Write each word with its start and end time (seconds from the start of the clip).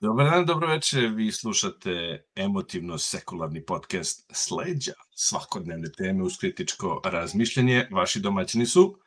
Dobar 0.00 0.30
dan, 0.30 0.46
dobro 0.46 0.68
večer. 0.68 1.12
Vi 1.14 1.32
slušate 1.32 2.24
emotivno 2.36 2.98
sekularni 2.98 3.66
podcast 3.66 4.30
Sleđa, 4.32 4.92
svakodnevne 5.14 5.92
teme 5.92 6.22
uz 6.22 6.36
kritičko 6.40 7.00
razmišljanje. 7.04 7.88
Vaši 7.90 8.20
domaćini 8.20 8.66
su 8.66 8.98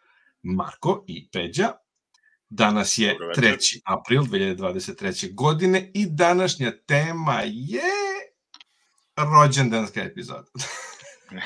Marko 0.41 1.03
i 1.07 1.29
Peđa. 1.31 1.71
Danas 2.49 2.97
je 2.97 3.17
3. 3.37 3.81
april 3.85 4.21
2023. 4.21 5.35
godine 5.35 5.91
i 5.93 6.05
današnja 6.09 6.71
tema 6.85 7.41
je 7.45 7.81
rođendanska 9.17 10.01
epizoda. 10.01 10.51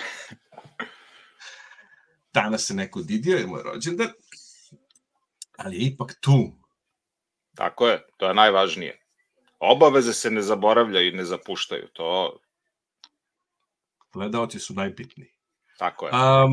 Danas 2.34 2.66
se 2.66 2.73
neko 2.73 3.02
didio, 3.02 3.38
je 3.38 3.48
moj 3.48 3.64
rođendan, 3.64 4.09
ali 5.57 5.75
je 5.75 5.82
ipak 5.82 6.14
tu. 6.21 6.52
Tako 7.55 7.88
je, 7.88 8.05
to 8.18 8.28
je 8.28 8.34
najvažnije. 8.34 9.04
Obaveze 9.59 10.14
se 10.14 10.32
ne 10.32 10.41
zaboravljaju 10.41 11.07
i 11.07 11.18
ne 11.18 11.25
zapuštaju. 11.25 11.87
To 11.93 12.39
Gledaoci 14.14 14.59
su 14.59 14.73
najbitniji. 14.73 15.29
tako 15.78 16.05
je. 16.07 16.11
Um, 16.14 16.51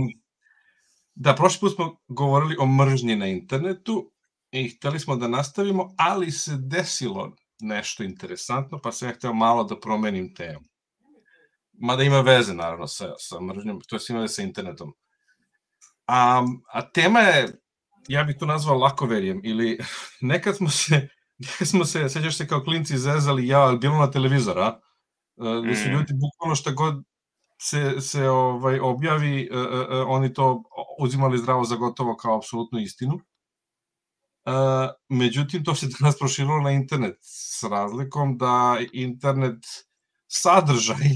da, 1.15 1.35
prošli 1.35 1.61
put 1.61 1.75
smo 1.75 1.97
govorili 2.09 2.57
o 2.59 2.67
mržnji 2.67 3.17
na 3.17 3.27
internetu 3.27 4.13
i 4.51 4.69
hteli 4.69 5.01
smo 5.01 5.17
da 5.17 5.29
nastavimo, 5.29 5.95
ali 5.99 6.31
se 6.31 6.53
desilo 6.57 7.37
nešto 7.61 8.03
interesantno, 8.03 8.81
pa 8.83 8.93
sam 8.93 9.09
ja 9.09 9.15
hteo 9.15 9.33
malo 9.33 9.65
da 9.65 9.81
promenim 9.81 10.35
temu. 10.35 10.65
Mada 11.73 12.03
ima 12.03 12.21
veze, 12.21 12.55
naravno, 12.55 12.87
sa, 12.87 13.15
sa 13.19 13.41
mržnjom, 13.41 13.81
to 13.89 13.97
je 13.97 14.01
ima 14.09 14.21
veze 14.21 14.35
sa 14.35 14.43
internetom. 14.43 14.95
A, 16.07 16.43
a 16.73 16.91
tema 16.91 17.21
je, 17.21 17.49
ja 18.09 18.25
bih 18.25 18.37
to 18.39 18.47
nazvao 18.47 18.79
lakoverjem, 18.79 19.41
ili 19.45 19.79
nekad 20.21 20.57
smo 20.57 20.69
se, 20.71 21.09
nekad 21.51 21.69
smo 21.69 21.85
se, 21.85 22.09
sećaš 22.09 22.37
se 22.37 22.49
kao 22.49 22.61
klinci 22.65 22.99
zezali, 22.99 23.49
ja, 23.49 23.79
bilo 23.81 23.99
na 23.99 24.11
televizor, 24.11 24.59
a? 24.59 24.81
E, 25.37 25.69
Da 25.69 25.75
su 25.77 25.89
Mm. 25.89 25.93
ljudi 25.93 26.13
bukvalno 26.15 26.55
šta 26.55 26.71
god 26.71 27.05
se, 27.61 28.01
se 28.01 28.29
ovaj, 28.29 28.81
objavi, 28.81 29.49
e, 29.53 29.57
e, 29.57 29.97
e, 29.97 30.01
oni 30.03 30.33
to 30.33 30.63
uzimali 30.99 31.39
zdravo 31.39 31.65
za 31.65 31.77
gotovo 31.77 32.17
kao 32.17 32.37
apsolutnu 32.37 32.79
istinu. 32.79 33.21
E, 34.47 34.51
međutim, 35.09 35.65
to 35.65 35.75
se 35.75 35.87
danas 36.01 36.19
proširilo 36.19 36.61
na 36.61 36.71
internet 36.71 37.19
s 37.23 37.63
razlikom 37.63 38.39
da 38.39 38.79
internet 38.93 39.65
sadržaj 40.29 41.07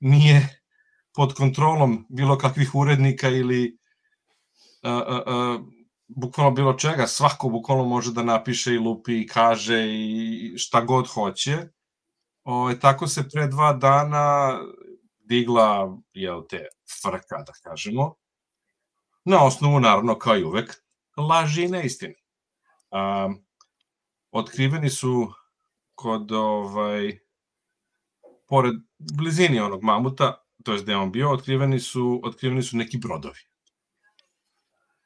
nije 0.00 0.62
pod 1.14 1.34
kontrolom 1.34 2.06
bilo 2.08 2.38
kakvih 2.38 2.74
urednika 2.74 3.28
ili 3.28 3.78
bukvalno 6.16 6.50
bilo 6.50 6.72
čega, 6.72 7.06
svako 7.06 7.48
bukvalno 7.48 7.84
može 7.84 8.12
da 8.12 8.22
napiše 8.22 8.74
i 8.74 8.78
lupi 8.78 9.20
i 9.20 9.26
kaže 9.26 9.86
i 9.88 10.54
šta 10.58 10.80
god 10.80 11.08
hoće. 11.08 11.58
O, 12.44 12.74
tako 12.80 13.06
se 13.06 13.28
pre 13.28 13.46
dva 13.46 13.72
dana 13.72 14.58
digla, 15.18 15.98
jel 16.12 16.42
te, 16.48 16.66
frka, 17.02 17.42
da 17.46 17.52
kažemo, 17.62 18.14
na 19.24 19.44
osnovu, 19.44 19.80
naravno, 19.80 20.18
kao 20.18 20.36
i 20.36 20.44
uvek, 20.44 20.74
laži 21.16 21.64
i 21.64 21.68
neistine. 21.68 22.14
A, 22.90 23.28
otkriveni 24.30 24.90
su 24.90 25.32
kod, 25.94 26.32
ovaj, 26.32 27.18
pored 28.48 28.74
blizini 28.98 29.60
onog 29.60 29.82
mamuta, 29.82 30.44
to 30.64 30.72
je 30.72 30.82
gde 30.82 30.96
on 30.96 31.12
bio, 31.12 31.32
otkriveni 31.32 31.80
su, 31.80 32.20
otkriveni 32.24 32.62
su 32.62 32.76
neki 32.76 32.98
brodovi. 32.98 33.51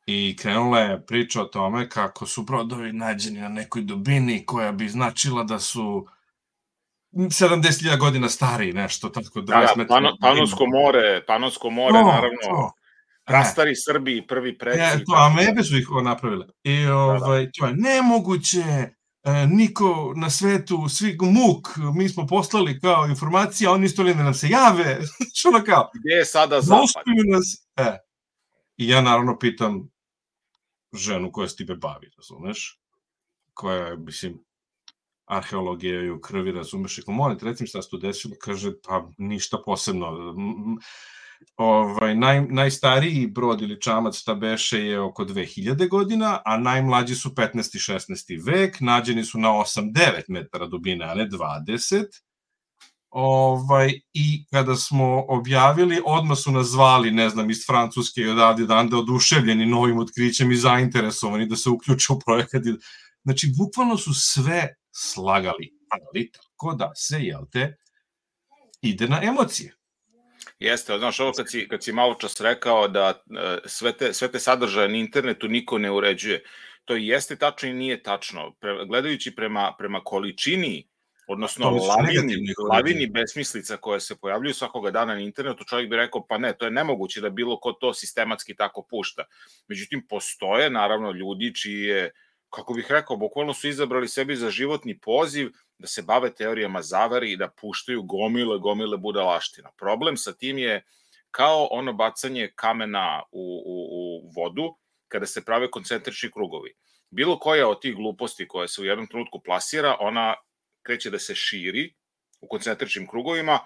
I 0.06 0.36
krenula 0.36 0.78
je 0.78 1.06
priča 1.06 1.42
o 1.42 1.44
tome 1.44 1.88
kako 1.88 2.26
su 2.26 2.42
brodovi 2.42 2.92
nađeni 2.92 3.40
na 3.40 3.48
nekoj 3.48 3.82
dubini 3.82 4.46
koja 4.46 4.72
bi 4.72 4.88
značila 4.88 5.44
da 5.44 5.58
su 5.58 6.06
70.000 7.12 7.98
godina 7.98 8.28
stariji, 8.28 8.72
nešto 8.72 9.08
tako. 9.08 9.40
20 9.40 9.44
Da, 9.44 9.74
da, 9.77 9.86
Pano. 9.88 10.16
Panonsko 10.20 10.66
more, 10.66 11.24
Panonsko 11.27 11.70
more, 11.70 11.92
To, 11.92 12.06
naravno, 12.06 12.39
to. 12.42 12.72
E, 13.27 13.33
prastari 13.33 13.72
Srbi, 13.77 14.27
prvi 14.27 14.58
preci. 14.58 14.80
E, 14.80 15.05
to, 15.06 15.14
amebe 15.14 15.62
su 15.62 15.77
ih 15.77 15.89
napravile. 16.02 16.46
I 16.64 16.86
ovaj, 16.86 17.50
to 17.58 17.66
je 17.66 17.74
nemoguće, 17.77 18.61
e, 19.24 19.46
niko 19.46 20.12
na 20.16 20.30
svetu, 20.30 20.89
svi 20.89 21.16
muk, 21.20 21.68
mi 21.95 22.08
smo 22.08 22.27
poslali 22.27 22.80
kao 22.80 23.06
informacija, 23.06 23.72
oni 23.72 23.86
isto 23.86 24.05
da 24.05 24.14
nam 24.14 24.34
se 24.34 24.48
jave, 24.48 24.98
što 25.34 25.48
ono 25.48 25.64
kao, 25.64 25.90
Gde 25.95 26.14
je 26.14 26.24
sada 26.24 26.61
zapad? 26.61 27.05
Nas. 27.33 27.66
E. 27.77 27.98
I 28.77 28.89
ja 28.89 29.00
naravno 29.00 29.39
pitam 29.39 29.95
ženu 30.96 31.33
koja 31.33 31.48
se 31.48 31.57
time 31.57 31.77
bavi, 31.77 32.11
razumeš? 32.17 32.80
Koja 33.55 33.86
je, 33.86 33.96
mislim, 33.96 34.39
arheologija 35.27 36.01
je 36.01 36.12
u 36.12 36.20
krvi, 36.20 36.52
razumeš? 36.52 36.98
I 36.98 37.02
kao, 37.02 37.14
molim 37.14 37.39
recimo 37.42 37.67
šta 37.67 37.83
se 37.83 37.90
tu 37.90 37.98
desilo, 37.98 38.34
kaže, 38.40 38.73
pa 38.89 39.08
ništa 39.18 39.58
posebno. 39.67 40.34
Ovaj, 41.57 42.14
naj, 42.14 42.46
najstariji 42.48 43.27
brod 43.27 43.62
ili 43.62 43.80
čamac 43.80 44.17
šta 44.17 44.34
beše 44.34 44.79
je 44.79 45.01
oko 45.01 45.24
2000 45.24 45.89
godina, 45.89 46.40
a 46.45 46.58
najmlađi 46.58 47.14
su 47.14 47.30
15. 47.30 47.77
i 47.77 47.78
16. 47.78 48.46
vek, 48.46 48.80
nađeni 48.80 49.24
su 49.24 49.39
na 49.39 49.48
8-9 49.48 50.23
metara 50.28 50.67
dubine, 50.67 51.05
a 51.05 51.14
ne 51.14 51.28
20 51.28 52.05
ovaj, 53.11 53.92
i 54.12 54.44
kada 54.50 54.77
smo 54.77 55.24
objavili, 55.28 56.02
odmah 56.05 56.39
su 56.39 56.52
nas 56.52 56.67
zvali, 56.67 57.11
ne 57.11 57.28
znam, 57.28 57.50
iz 57.50 57.67
Francuske 57.67 58.20
i 58.20 58.28
odavde 58.28 58.67
dande 58.67 58.96
oduševljeni 58.96 59.67
novim 59.67 59.98
otkrićem 59.98 60.52
i 60.52 60.56
zainteresovani 60.56 61.46
da 61.46 61.56
se 61.56 61.70
uključe 61.70 62.12
u 62.12 62.18
projekat. 62.27 62.62
Znači, 63.24 63.52
bukvalno 63.58 63.96
su 63.96 64.14
sve 64.14 64.74
slagali, 64.95 65.72
ali 65.89 66.30
tako 66.33 66.74
da 66.74 66.92
se, 66.95 67.18
jel 67.20 67.40
te, 67.52 67.77
ide 68.83 69.08
na 69.08 69.20
emocije. 69.22 69.77
Jeste, 70.58 70.98
znaš, 70.98 71.20
ovo 71.20 71.33
kad 71.33 71.50
si, 71.50 71.68
kad 71.68 71.84
si 71.84 71.92
malo 71.92 72.14
čas 72.14 72.40
rekao 72.40 72.89
da 72.89 73.08
e, 73.08 73.58
sve 73.64 73.92
te, 73.92 74.12
sve 74.14 74.30
te 74.33 74.39
sadržaje 74.39 74.89
na 74.89 74.96
internetu 74.96 75.48
niko 75.48 75.78
ne 75.78 75.90
uređuje, 75.90 76.42
to 76.84 76.95
jeste 76.96 77.36
tačno 77.36 77.68
i 77.68 77.74
nije 77.74 78.02
tačno. 78.02 78.55
Pre, 78.61 78.86
gledajući 78.86 79.34
prema, 79.34 79.74
prema 79.78 80.00
količini, 80.05 80.89
odnosno 81.27 81.70
lavini, 81.70 82.55
lavini 82.73 83.07
besmislica 83.07 83.77
koje 83.77 84.01
se 84.01 84.17
pojavljuju 84.17 84.55
svakoga 84.55 84.91
dana 84.91 85.14
na 85.14 85.20
internetu, 85.20 85.64
čovjek 85.64 85.91
bi 85.91 85.97
rekao, 85.97 86.27
pa 86.27 86.39
ne, 86.39 86.53
to 86.53 86.64
je 86.64 86.70
nemoguće 86.70 87.20
da 87.20 87.31
bilo 87.31 87.61
ko 87.61 87.73
to 87.73 87.95
sistematski 87.95 88.57
tako 88.57 88.83
pušta. 88.91 89.25
Međutim, 89.69 90.07
postoje, 90.09 90.70
naravno, 90.70 91.11
ljudi 91.11 91.55
čiji 91.55 91.83
je, 91.83 92.11
kako 92.51 92.75
bih 92.75 92.87
rekao, 92.91 93.17
bukvalno 93.17 93.55
su 93.55 93.69
izabrali 93.69 94.09
sebi 94.09 94.37
za 94.37 94.51
životni 94.51 94.98
poziv 94.98 95.51
da 95.79 95.87
se 95.87 96.03
bave 96.03 96.35
teorijama 96.35 96.83
zavere 96.83 97.31
i 97.31 97.37
da 97.37 97.48
puštaju 97.48 98.03
gomile, 98.03 98.58
gomile 98.58 98.97
budalaština. 98.97 99.70
Problem 99.79 100.17
sa 100.17 100.33
tim 100.33 100.58
je 100.58 100.85
kao 101.31 101.69
ono 101.70 101.93
bacanje 101.93 102.53
kamena 102.55 103.23
u, 103.33 103.63
u, 103.67 103.77
u 103.93 104.31
vodu 104.37 104.77
kada 105.08 105.27
se 105.27 105.45
prave 105.45 105.70
koncentrični 105.70 106.31
krugovi. 106.31 106.75
Bilo 107.11 107.39
koja 107.39 107.69
od 107.69 107.81
tih 107.81 107.95
gluposti 107.95 108.48
koja 108.48 108.69
se 108.69 108.81
u 108.83 108.85
jednom 108.85 109.07
trenutku 109.07 109.41
plasira, 109.41 109.97
ona 110.01 110.35
kreće 110.86 111.11
da 111.11 111.19
se 111.19 111.35
širi 111.35 111.95
u 112.41 112.48
koncentričnim 112.48 113.07
krugovima, 113.07 113.58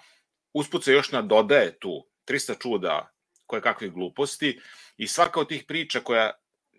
usput 0.53 0.84
se 0.84 0.92
još 0.92 1.12
nadodaje 1.12 1.78
tu 1.78 2.06
300 2.28 2.62
čuda 2.62 3.12
koje 3.47 3.62
kakvih 3.62 3.92
gluposti 3.92 4.60
i 4.97 5.06
svaka 5.06 5.41
od 5.41 5.48
tih 5.48 5.64
priča 5.69 6.00
koja 6.00 6.30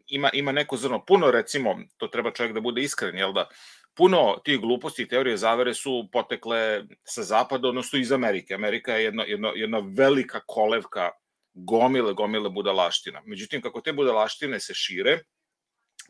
ima, 0.08 0.30
ima 0.34 0.52
neko 0.52 0.78
zrno, 0.78 1.06
puno 1.06 1.32
recimo, 1.32 1.80
to 1.98 2.08
treba 2.08 2.32
čovjek 2.32 2.54
da 2.54 2.62
bude 2.62 2.82
iskren, 2.82 3.18
jel 3.18 3.34
da, 3.34 3.50
puno 3.94 4.38
tih 4.46 4.60
gluposti 4.60 5.04
i 5.04 5.08
teorije 5.08 5.38
zavere 5.38 5.74
su 5.74 6.10
potekle 6.12 6.84
sa 7.04 7.24
zapada, 7.24 7.68
odnosno 7.68 8.00
iz 8.00 8.12
Amerike. 8.12 8.54
Amerika 8.54 8.96
je 8.96 9.04
jedna, 9.04 9.24
jedna, 9.24 9.52
jedna 9.56 9.82
velika 9.98 10.40
kolevka 10.48 11.10
gomile, 11.54 12.14
gomile 12.14 12.50
budalaština. 12.50 13.22
Međutim, 13.26 13.62
kako 13.62 13.82
te 13.82 13.94
budalaštine 13.94 14.60
se 14.60 14.74
šire, 14.74 15.20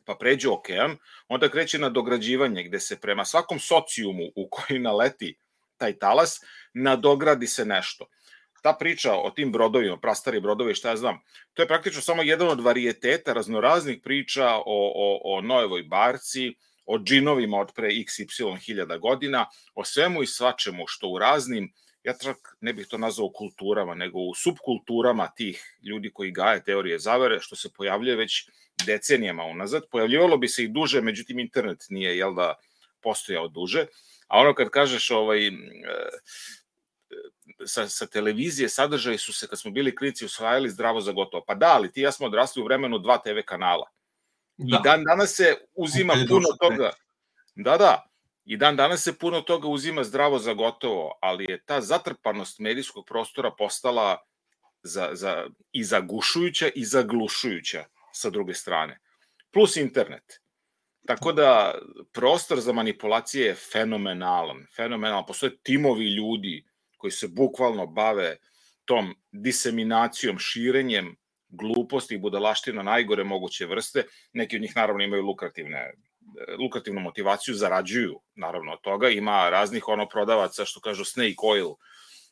pa 0.06 0.16
pređe 0.16 0.50
okean, 0.50 0.98
onda 1.28 1.50
kreće 1.50 1.80
na 1.80 1.90
dograđivanje 1.90 2.64
gde 2.64 2.80
se 2.80 3.00
prema 3.00 3.26
svakom 3.26 3.60
socijumu 3.60 4.24
u 4.36 4.50
koji 4.50 4.80
naleti 4.80 5.38
taj 5.78 6.00
talas, 6.00 6.42
nadogradi 6.74 7.48
se 7.48 7.66
nešto. 7.66 8.06
Ta 8.62 8.74
priča 8.80 9.14
o 9.16 9.32
tim 9.32 9.52
brodovima, 9.52 9.98
prastari 9.98 10.40
brodovi, 10.40 10.76
šta 10.76 10.90
ja 10.90 10.98
znam, 10.98 11.20
to 11.54 11.62
je 11.62 11.68
praktično 11.68 12.02
samo 12.02 12.22
jedan 12.22 12.48
od 12.48 12.62
varijeteta 12.62 13.34
raznoraznih 13.34 14.00
priča 14.04 14.48
o, 14.56 14.64
o, 14.66 15.22
o 15.24 15.42
Noevoj 15.42 15.84
barci, 15.84 16.54
o 16.86 17.00
džinovima 17.00 17.58
od 17.58 17.72
pre 17.76 17.90
XY 17.90 18.60
hiljada 18.66 18.98
godina, 18.98 19.46
o 19.76 19.86
svemu 19.86 20.24
i 20.24 20.28
svačemu 20.28 20.88
što 20.88 21.10
u 21.10 21.20
raznim, 21.20 21.74
ja 22.04 22.14
čak 22.18 22.58
ne 22.62 22.74
bih 22.74 22.88
to 22.88 22.98
nazvao 22.98 23.30
kulturama, 23.30 23.96
nego 23.96 24.20
u 24.20 24.36
subkulturama 24.36 25.28
tih 25.36 25.78
ljudi 25.84 26.12
koji 26.14 26.32
gaje 26.32 26.64
teorije 26.64 27.00
zavere, 27.00 27.40
što 27.40 27.56
se 27.56 27.70
pojavljuje 27.78 28.16
već 28.16 28.50
decenijama 28.86 29.44
unazad. 29.44 29.84
Pojavljivalo 29.92 30.38
bi 30.38 30.48
se 30.48 30.64
i 30.64 30.68
duže, 30.68 31.02
međutim 31.02 31.40
internet 31.40 31.86
nije, 31.90 32.18
jel 32.18 32.34
da, 32.34 32.56
postojao 33.02 33.48
duže. 33.48 33.86
A 34.28 34.40
ono 34.40 34.54
kad 34.54 34.70
kažeš 34.70 35.12
ovaj, 35.12 35.48
e, 35.48 35.52
sa, 37.66 37.88
sa 37.88 38.08
televizije 38.08 38.70
sadržaji 38.70 39.18
su 39.18 39.34
se, 39.34 39.48
kad 39.48 39.60
smo 39.60 39.72
bili 39.72 39.96
klinici, 39.96 40.26
usvajali 40.26 40.70
zdravo 40.70 41.02
za 41.02 41.12
gotovo. 41.12 41.44
Pa 41.48 41.56
da, 41.56 41.68
ali 41.68 41.92
ti 41.92 42.02
ja 42.02 42.12
smo 42.12 42.28
odrasli 42.28 42.62
u 42.62 42.66
vremenu 42.66 43.00
dva 43.00 43.18
TV 43.18 43.42
kanala. 43.46 43.90
Da. 44.58 44.78
I 44.78 44.80
dan 44.84 45.04
danas 45.04 45.36
se 45.36 45.56
uzima 45.74 46.14
je 46.14 46.28
puno 46.28 46.48
toga. 46.60 46.92
Da, 47.56 47.78
da. 47.78 48.08
I 48.46 48.58
dan 48.58 48.76
danas 48.76 49.04
se 49.04 49.18
puno 49.20 49.42
toga 49.42 49.68
uzima 49.68 50.04
zdravo 50.04 50.40
za 50.40 50.54
gotovo, 50.54 51.18
ali 51.22 51.46
je 51.50 51.64
ta 51.66 51.82
zatrpanost 51.82 52.60
medijskog 52.60 53.06
prostora 53.06 53.52
postala 53.52 54.18
za, 54.84 55.10
za, 55.14 55.48
i 55.72 55.84
zagušujuća 55.84 56.70
i 56.76 56.86
zaglušujuća 56.86 57.86
sa 58.14 58.30
druge 58.30 58.54
strane. 58.54 59.00
Plus 59.52 59.76
internet. 59.76 60.42
Tako 61.08 61.32
da 61.32 61.76
prostor 62.14 62.60
za 62.60 62.74
manipulacije 62.74 63.46
je 63.46 63.56
fenomenalan. 63.56 64.66
Fenomenalan. 64.76 65.26
Postoje 65.26 65.58
timovi 65.64 66.06
ljudi 66.16 66.66
koji 66.98 67.12
se 67.12 67.28
bukvalno 67.28 67.88
bave 67.88 68.38
tom 68.86 69.16
diseminacijom, 69.32 70.40
širenjem 70.40 71.16
gluposti 71.48 72.16
i 72.16 72.18
budalaština 72.18 72.84
najgore 72.84 73.24
moguće 73.24 73.66
vrste. 73.66 74.04
Neki 74.34 74.56
od 74.56 74.62
njih 74.62 74.76
naravno 74.76 75.04
imaju 75.04 75.24
lukrativne 75.24 75.94
lukrativnu 76.60 77.02
motivaciju, 77.02 77.56
zarađuju 77.56 78.22
naravno 78.36 78.72
od 78.72 78.82
toga. 78.82 79.10
Ima 79.10 79.50
raznih 79.50 79.88
ono 79.88 80.10
prodavaca 80.10 80.66
što 80.66 80.80
kažu 80.80 81.06
snake 81.06 81.36
oil 81.44 81.70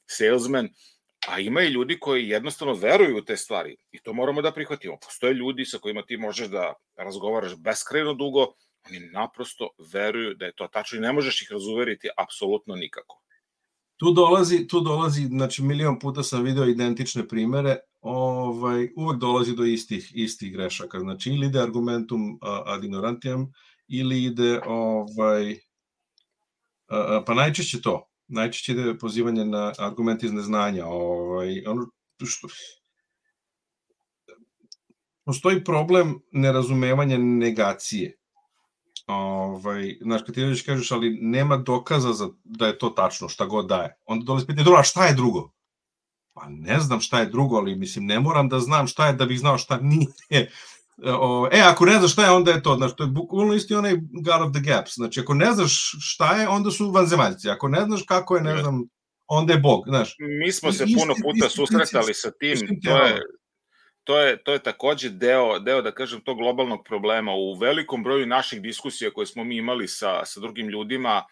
salesman, 0.06 0.70
a 1.28 1.40
ima 1.40 1.62
i 1.62 1.70
ljudi 1.70 2.00
koji 2.00 2.30
jednostavno 2.30 2.74
veruju 2.74 3.18
u 3.18 3.22
te 3.22 3.38
stvari 3.38 3.76
i 3.92 4.00
to 4.00 4.14
moramo 4.14 4.42
da 4.42 4.52
prihvatimo. 4.52 4.98
Postoje 5.06 5.34
ljudi 5.34 5.66
sa 5.66 5.78
kojima 5.78 6.02
ti 6.02 6.18
možeš 6.18 6.48
da 6.48 6.74
razgovaraš 6.96 7.56
beskrajno 7.58 8.14
dugo, 8.14 8.48
oni 8.90 9.00
naprosto 9.00 9.70
veruju 9.94 10.34
da 10.34 10.46
je 10.46 10.56
to 10.56 10.68
tačno 10.68 10.98
i 10.98 11.02
ne 11.02 11.14
možeš 11.14 11.42
ih 11.42 11.48
razuveriti 11.52 12.08
apsolutno 12.18 12.76
nikako. 12.76 13.22
Tu 13.98 14.12
dolazi, 14.12 14.68
tu 14.68 14.80
dolazi, 14.80 15.22
znači 15.22 15.64
milion 15.64 16.00
puta 16.00 16.24
sam 16.24 16.44
video 16.44 16.66
identične 16.66 17.28
primere, 17.28 17.78
ovaj, 18.02 18.88
uvek 18.98 19.20
dolazi 19.20 19.56
do 19.56 19.64
istih, 19.64 20.12
istih 20.16 20.54
grešaka. 20.54 21.00
Znači 21.00 21.30
ili 21.30 21.48
ide 21.48 21.60
argumentum 21.60 22.40
ad 22.42 22.84
ignorantiam, 22.84 23.52
ili 23.88 24.24
ide 24.24 24.62
ovaj, 24.66 25.56
pa 27.26 27.34
najčešće 27.34 27.82
to, 27.82 28.09
najčešće 28.30 28.72
ide 28.72 28.98
pozivanje 28.98 29.46
na 29.46 29.74
argument 29.78 30.24
iz 30.24 30.34
neznanja. 30.34 30.86
Ovaj, 30.86 31.64
ono 31.68 31.88
što, 32.26 32.48
postoji 35.26 35.64
problem 35.64 36.20
nerazumevanja 36.32 37.18
negacije. 37.18 38.16
Ovaj, 39.08 39.98
znaš, 40.02 40.22
kad 40.26 40.36
ti 40.36 40.42
dođeš 40.42 40.62
kažeš, 40.62 40.92
ali 40.92 41.18
nema 41.22 41.58
dokaza 41.58 42.14
za, 42.14 42.30
da 42.44 42.68
je 42.68 42.78
to 42.78 42.90
tačno, 42.90 43.30
šta 43.30 43.46
god 43.46 43.68
daje. 43.68 43.96
Onda 44.06 44.26
dolazi 44.26 44.46
pitanje, 44.46 44.64
dobro, 44.64 44.80
a 44.80 44.84
šta 44.84 45.06
je 45.06 45.14
drugo? 45.14 45.52
Pa 46.34 46.50
ne 46.50 46.80
znam 46.80 47.02
šta 47.02 47.20
je 47.20 47.30
drugo, 47.30 47.56
ali 47.56 47.76
mislim, 47.76 48.06
ne 48.06 48.20
moram 48.20 48.50
da 48.50 48.60
znam 48.60 48.88
šta 48.88 49.08
je 49.08 49.14
da 49.14 49.26
bih 49.26 49.40
znao 49.40 49.58
šta 49.58 49.80
nije. 49.82 50.52
E, 51.52 51.62
ako 51.62 51.86
ne 51.86 51.98
znaš 52.00 52.12
šta 52.12 52.26
je, 52.26 52.32
onda 52.32 52.52
je 52.52 52.64
to. 52.64 52.76
Znači, 52.76 52.94
to 52.98 53.04
je 53.04 53.08
bukvalno 53.08 53.54
isti 53.54 53.76
onaj 53.76 53.96
God 53.96 54.42
of 54.42 54.54
the 54.54 54.62
Gaps. 54.72 54.92
Znači, 54.96 55.20
ako 55.20 55.34
ne 55.34 55.52
znaš 55.52 55.92
šta 56.02 56.36
je, 56.36 56.48
onda 56.48 56.72
su 56.72 56.92
vanzemaljci. 56.92 57.50
Ako 57.50 57.68
ne 57.68 57.82
znaš 57.82 58.04
kako 58.08 58.36
je, 58.36 58.42
ne 58.42 58.58
znam, 58.58 58.84
onda 59.28 59.54
je 59.54 59.60
Bog. 59.60 59.84
Znaš. 59.88 60.16
Mi 60.20 60.52
smo 60.52 60.72
se 60.72 60.86
puno 61.00 61.14
puta 61.24 61.50
susretali 61.50 62.14
sa 62.14 62.32
tim. 62.32 62.58
To 62.84 62.98
je, 62.98 63.20
to 64.04 64.20
je, 64.20 64.44
to 64.44 64.54
je 64.54 64.60
takođe 64.60 65.10
deo, 65.10 65.60
deo, 65.60 65.82
da 65.82 65.92
kažem, 65.92 66.22
tog 66.22 66.38
globalnog 66.38 66.80
problema. 66.86 67.32
U 67.34 67.54
velikom 67.54 68.04
broju 68.04 68.26
naših 68.28 68.62
diskusija 68.62 69.12
koje 69.12 69.28
smo 69.28 69.44
mi 69.44 69.58
imali 69.58 69.88
sa, 69.88 70.26
sa 70.26 70.40
drugim 70.40 70.70
ljudima 70.70 71.24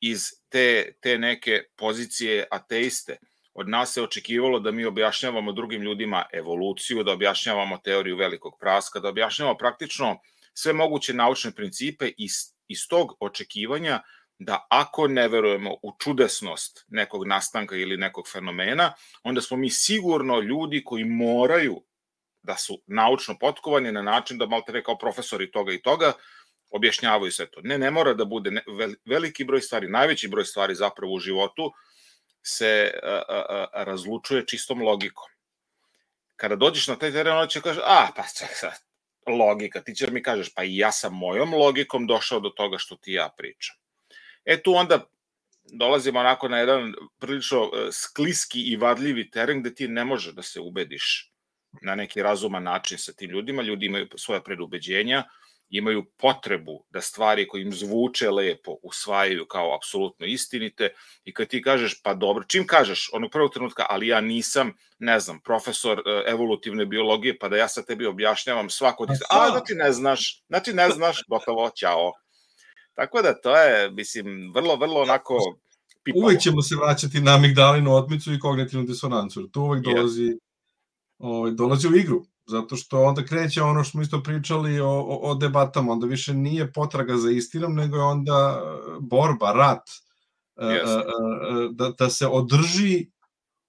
iz 0.00 0.20
te, 0.48 0.92
te 1.00 1.18
neke 1.18 1.62
pozicije 1.76 2.46
ateiste, 2.50 3.16
od 3.58 3.68
nas 3.68 3.92
se 3.92 4.02
očekivalo 4.02 4.60
da 4.60 4.70
mi 4.70 4.84
objašnjavamo 4.84 5.52
drugim 5.52 5.82
ljudima 5.82 6.24
evoluciju, 6.32 7.02
da 7.02 7.12
objašnjavamo 7.12 7.78
teoriju 7.78 8.16
velikog 8.16 8.52
praska, 8.60 9.00
da 9.00 9.08
objašnjavamo 9.08 9.58
praktično 9.58 10.18
sve 10.54 10.72
moguće 10.72 11.14
naučne 11.14 11.50
principe 11.54 12.10
iz, 12.18 12.32
iz 12.68 12.88
tog 12.88 13.16
očekivanja 13.20 14.02
da 14.38 14.66
ako 14.70 15.08
ne 15.08 15.28
verujemo 15.28 15.72
u 15.82 15.92
čudesnost 15.98 16.84
nekog 16.88 17.26
nastanka 17.26 17.76
ili 17.76 17.96
nekog 17.96 18.28
fenomena, 18.32 18.92
onda 19.22 19.40
smo 19.40 19.56
mi 19.56 19.70
sigurno 19.70 20.40
ljudi 20.40 20.82
koji 20.84 21.04
moraju 21.04 21.82
da 22.42 22.56
su 22.56 22.82
naučno 22.86 23.38
potkovani 23.38 23.92
na 23.92 24.02
način 24.02 24.38
da 24.38 24.46
malte 24.46 24.82
kao 24.82 24.98
profesori 24.98 25.50
toga 25.50 25.72
i 25.72 25.82
toga 25.82 26.12
objašnjavaju 26.70 27.32
sve 27.32 27.50
to. 27.50 27.60
Ne, 27.64 27.78
ne 27.78 27.90
mora 27.90 28.14
da 28.14 28.24
bude 28.24 28.62
veliki 29.06 29.44
broj 29.44 29.60
stvari, 29.60 29.88
najveći 29.88 30.28
broj 30.28 30.44
stvari 30.44 30.74
zapravo 30.74 31.12
u 31.12 31.18
životu 31.18 31.72
se 32.48 32.90
a, 33.02 33.22
a, 33.28 33.66
a, 33.72 33.84
razlučuje 33.84 34.46
čistom 34.46 34.82
logikom. 34.82 35.28
Kada 36.36 36.56
dođeš 36.56 36.88
na 36.88 36.96
taj 36.96 37.12
teren, 37.12 37.34
onda 37.34 37.48
će 37.48 37.60
kaže, 37.60 37.80
a, 37.84 38.08
pa 38.16 38.22
sad, 38.22 38.78
logika, 39.26 39.80
ti 39.80 39.94
će 39.94 40.10
mi 40.10 40.22
kažeš, 40.22 40.54
pa 40.54 40.64
i 40.64 40.76
ja 40.76 40.92
sam 40.92 41.14
mojom 41.14 41.54
logikom 41.54 42.06
došao 42.06 42.40
do 42.40 42.48
toga 42.48 42.78
što 42.78 42.96
ti 42.96 43.12
ja 43.12 43.28
pričam. 43.36 43.76
E 44.44 44.62
tu 44.62 44.74
onda 44.74 45.04
dolazimo 45.72 46.20
onako 46.20 46.48
na 46.48 46.58
jedan 46.58 46.94
prilično 47.18 47.64
e, 47.64 47.92
skliski 47.92 48.60
i 48.60 48.76
vadljivi 48.76 49.30
teren 49.30 49.60
gde 49.60 49.74
ti 49.74 49.88
ne 49.88 50.04
može 50.04 50.32
da 50.32 50.42
se 50.42 50.60
ubediš 50.60 51.32
na 51.82 51.94
neki 51.94 52.22
razuman 52.22 52.62
način 52.62 52.98
sa 52.98 53.12
tim 53.12 53.30
ljudima, 53.30 53.62
ljudi 53.62 53.86
imaju 53.86 54.08
svoje 54.16 54.44
predubeđenja, 54.44 55.24
imaju 55.70 56.04
potrebu 56.16 56.84
da 56.90 57.00
stvari 57.00 57.48
koje 57.48 57.62
im 57.62 57.72
zvuče 57.72 58.30
lepo 58.30 58.76
usvajaju 58.82 59.46
kao 59.46 59.76
apsolutno 59.76 60.26
istinite 60.26 60.88
i 61.24 61.34
kad 61.34 61.48
ti 61.48 61.62
kažeš 61.62 62.02
pa 62.02 62.14
dobro, 62.14 62.44
čim 62.44 62.66
kažeš 62.66 63.10
onog 63.12 63.30
prvog 63.30 63.52
trenutka, 63.52 63.86
ali 63.88 64.08
ja 64.08 64.20
nisam, 64.20 64.72
ne 64.98 65.20
znam, 65.20 65.40
profesor 65.40 65.98
e, 65.98 66.30
evolutivne 66.30 66.86
biologije, 66.86 67.38
pa 67.38 67.48
da 67.48 67.56
ja 67.56 67.68
sa 67.68 67.82
tebi 67.82 68.06
objašnjavam 68.06 68.70
svako 68.70 69.06
ti, 69.06 69.12
a 69.30 69.50
da 69.50 69.64
ti 69.64 69.74
ne 69.74 69.92
znaš, 69.92 70.44
znači 70.48 70.72
ne 70.72 70.90
znaš, 70.90 71.22
gotovo, 71.28 71.70
ćao. 71.70 72.12
Tako 72.94 73.22
da 73.22 73.40
to 73.40 73.56
je, 73.56 73.90
mislim, 73.90 74.52
vrlo, 74.54 74.76
vrlo 74.76 75.00
onako 75.00 75.38
pipavo. 76.04 76.24
Uvek 76.24 76.40
ćemo 76.40 76.62
se 76.62 76.76
vraćati 76.76 77.20
na 77.20 77.34
amigdalinu 77.34 77.94
otmicu 77.94 78.32
i 78.32 78.38
kognitivnu 78.38 78.86
disonancu, 78.86 79.48
to 79.48 79.60
uvek 79.60 79.84
dolazi, 79.84 80.22
yes. 80.22 80.38
ovaj, 81.18 81.50
dolazi 81.50 81.88
u 81.88 81.96
igru 81.96 82.24
zato 82.48 82.76
što 82.76 83.02
onda 83.02 83.24
kreće 83.24 83.62
ono 83.62 83.84
što 83.84 83.90
smo 83.90 84.02
isto 84.02 84.22
pričali 84.22 84.80
o, 84.80 84.88
o, 84.88 85.30
o 85.30 85.34
debatama, 85.34 85.92
onda 85.92 86.06
više 86.06 86.34
nije 86.34 86.72
potraga 86.72 87.16
za 87.16 87.30
istinom, 87.30 87.74
nego 87.74 87.96
je 87.96 88.02
onda 88.02 88.60
e, 88.62 88.96
borba, 89.00 89.52
rat, 89.52 89.88
yes. 90.56 90.88
E, 90.88 91.00
e, 91.00 91.68
da, 91.72 91.90
da 91.98 92.10
se 92.10 92.26
održi 92.26 93.06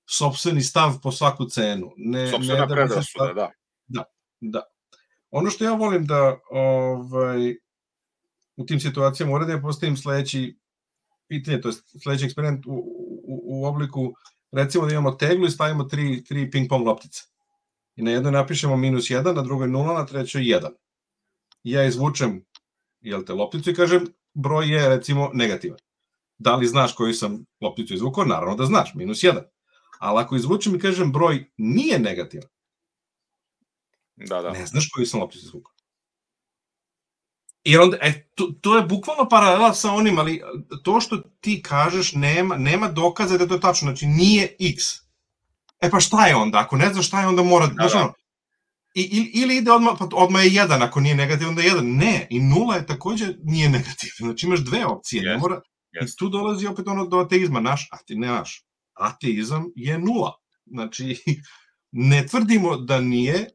sobstveni 0.10 0.62
stav 0.62 0.94
po 1.04 1.12
svaku 1.12 1.46
cenu. 1.46 1.92
Ne, 1.98 2.32
Sobstvena 2.32 2.62
ne 2.62 2.68
da 2.68 2.74
predrasuda, 2.74 3.34
da. 3.34 3.52
Da, 3.88 4.04
da. 4.40 4.62
Ono 5.32 5.50
što 5.50 5.64
ja 5.64 5.74
volim 5.74 6.06
da 6.06 6.40
ovaj, 6.52 7.56
u 8.58 8.66
tim 8.66 8.80
situacijama 8.80 9.34
uradim, 9.34 9.56
ja 9.56 9.62
postavim 9.62 9.98
sledeći 9.98 10.60
pitanje, 11.28 11.62
to 11.62 11.68
je 11.70 11.74
sledeći 12.04 12.26
eksperiment 12.26 12.66
u, 12.66 12.72
u, 12.72 13.42
u 13.46 13.66
obliku, 13.66 14.14
recimo 14.52 14.86
da 14.86 14.94
imamo 14.94 15.12
teglu 15.12 15.46
i 15.46 15.52
stavimo 15.52 15.84
tri, 15.84 16.24
tri 16.24 16.52
ping-pong 16.52 16.86
loptice 16.86 17.24
i 18.00 18.04
na 18.04 18.12
jednoj 18.12 18.32
napišemo 18.32 18.78
minus 18.78 19.10
1, 19.10 19.36
na 19.36 19.42
drugoj 19.42 19.68
0, 19.68 19.94
na 19.94 20.06
trećoj 20.06 20.42
1. 20.42 20.70
I 21.64 21.72
ja 21.72 21.84
izvučem 21.86 22.46
jel 23.02 23.24
te, 23.24 23.34
lopticu 23.34 23.70
i 23.70 23.76
kažem 23.76 24.06
broj 24.34 24.70
je 24.76 24.90
recimo 24.90 25.32
negativan. 25.34 25.80
Da 26.38 26.56
li 26.56 26.68
znaš 26.68 26.96
koju 26.96 27.14
sam 27.14 27.46
lopticu 27.62 27.94
izvukao? 27.94 28.26
Naravno 28.26 28.56
da 28.56 28.66
znaš, 28.66 28.94
minus 28.96 29.18
1. 29.18 29.42
Ali 30.00 30.22
ako 30.22 30.36
izvučem 30.36 30.76
i 30.76 30.80
kažem 30.80 31.12
broj 31.12 31.46
nije 31.58 32.00
negativan, 32.00 32.48
da, 34.16 34.42
da. 34.42 34.52
ne 34.52 34.66
znaš 34.66 34.90
koju 34.94 35.06
sam 35.06 35.20
lopticu 35.20 35.46
izvukao. 35.46 35.74
Jer 37.64 37.82
onda, 37.82 37.98
e, 38.02 38.30
to, 38.36 38.52
to 38.62 38.78
je 38.78 38.84
bukvalno 38.84 39.30
paralela 39.30 39.74
sa 39.74 39.92
onim, 39.92 40.20
ali 40.20 40.42
to 40.84 41.02
što 41.02 41.18
ti 41.18 41.62
kažeš 41.64 42.14
nema, 42.14 42.58
nema 42.58 42.88
dokaza 42.88 43.38
da 43.38 43.44
je 43.44 43.50
to 43.50 43.58
tačno, 43.58 43.86
znači 43.86 44.06
nije 44.06 44.56
x, 44.60 45.09
E 45.82 45.90
pa 45.90 46.00
šta 46.00 46.28
je 46.28 46.36
onda? 46.36 46.60
Ako 46.60 46.78
ne 46.78 46.94
znaš 46.94 47.08
šta 47.08 47.22
je, 47.22 47.28
onda 47.28 47.44
mora... 47.44 47.68
Da, 47.68 47.74
znaš, 47.74 47.94
da. 47.94 48.14
I, 48.96 49.32
ili 49.34 49.58
ide 49.58 49.72
odmah, 49.72 49.94
pa 50.00 50.08
odmah 50.14 50.44
je 50.44 50.54
jedan, 50.54 50.82
ako 50.82 51.00
nije 51.00 51.16
negativan, 51.16 51.50
onda 51.50 51.62
je 51.62 51.68
jedan. 51.68 51.86
Ne, 51.86 52.28
i 52.30 52.40
nula 52.40 52.76
je 52.76 52.86
takođe 52.86 53.34
nije 53.44 53.70
negativno. 53.78 54.26
Znači 54.26 54.46
imaš 54.46 54.60
dve 54.60 54.86
opcije, 54.86 55.24
yes. 55.24 55.26
ne 55.26 55.38
mora... 55.38 55.62
Yes. 56.02 56.14
I 56.14 56.18
tu 56.18 56.30
dolazi 56.30 56.68
opet 56.68 56.88
ono 56.88 57.06
do 57.06 57.18
ateizma, 57.18 57.60
naš, 57.60 57.88
ate, 57.92 58.16
ne 58.16 58.28
naš. 58.28 58.66
Ateizam 58.94 59.66
je 59.76 60.00
nula. 60.00 60.34
Znači, 60.66 61.16
ne 61.92 62.28
tvrdimo 62.28 62.78
da 62.78 63.02
nije, 63.02 63.50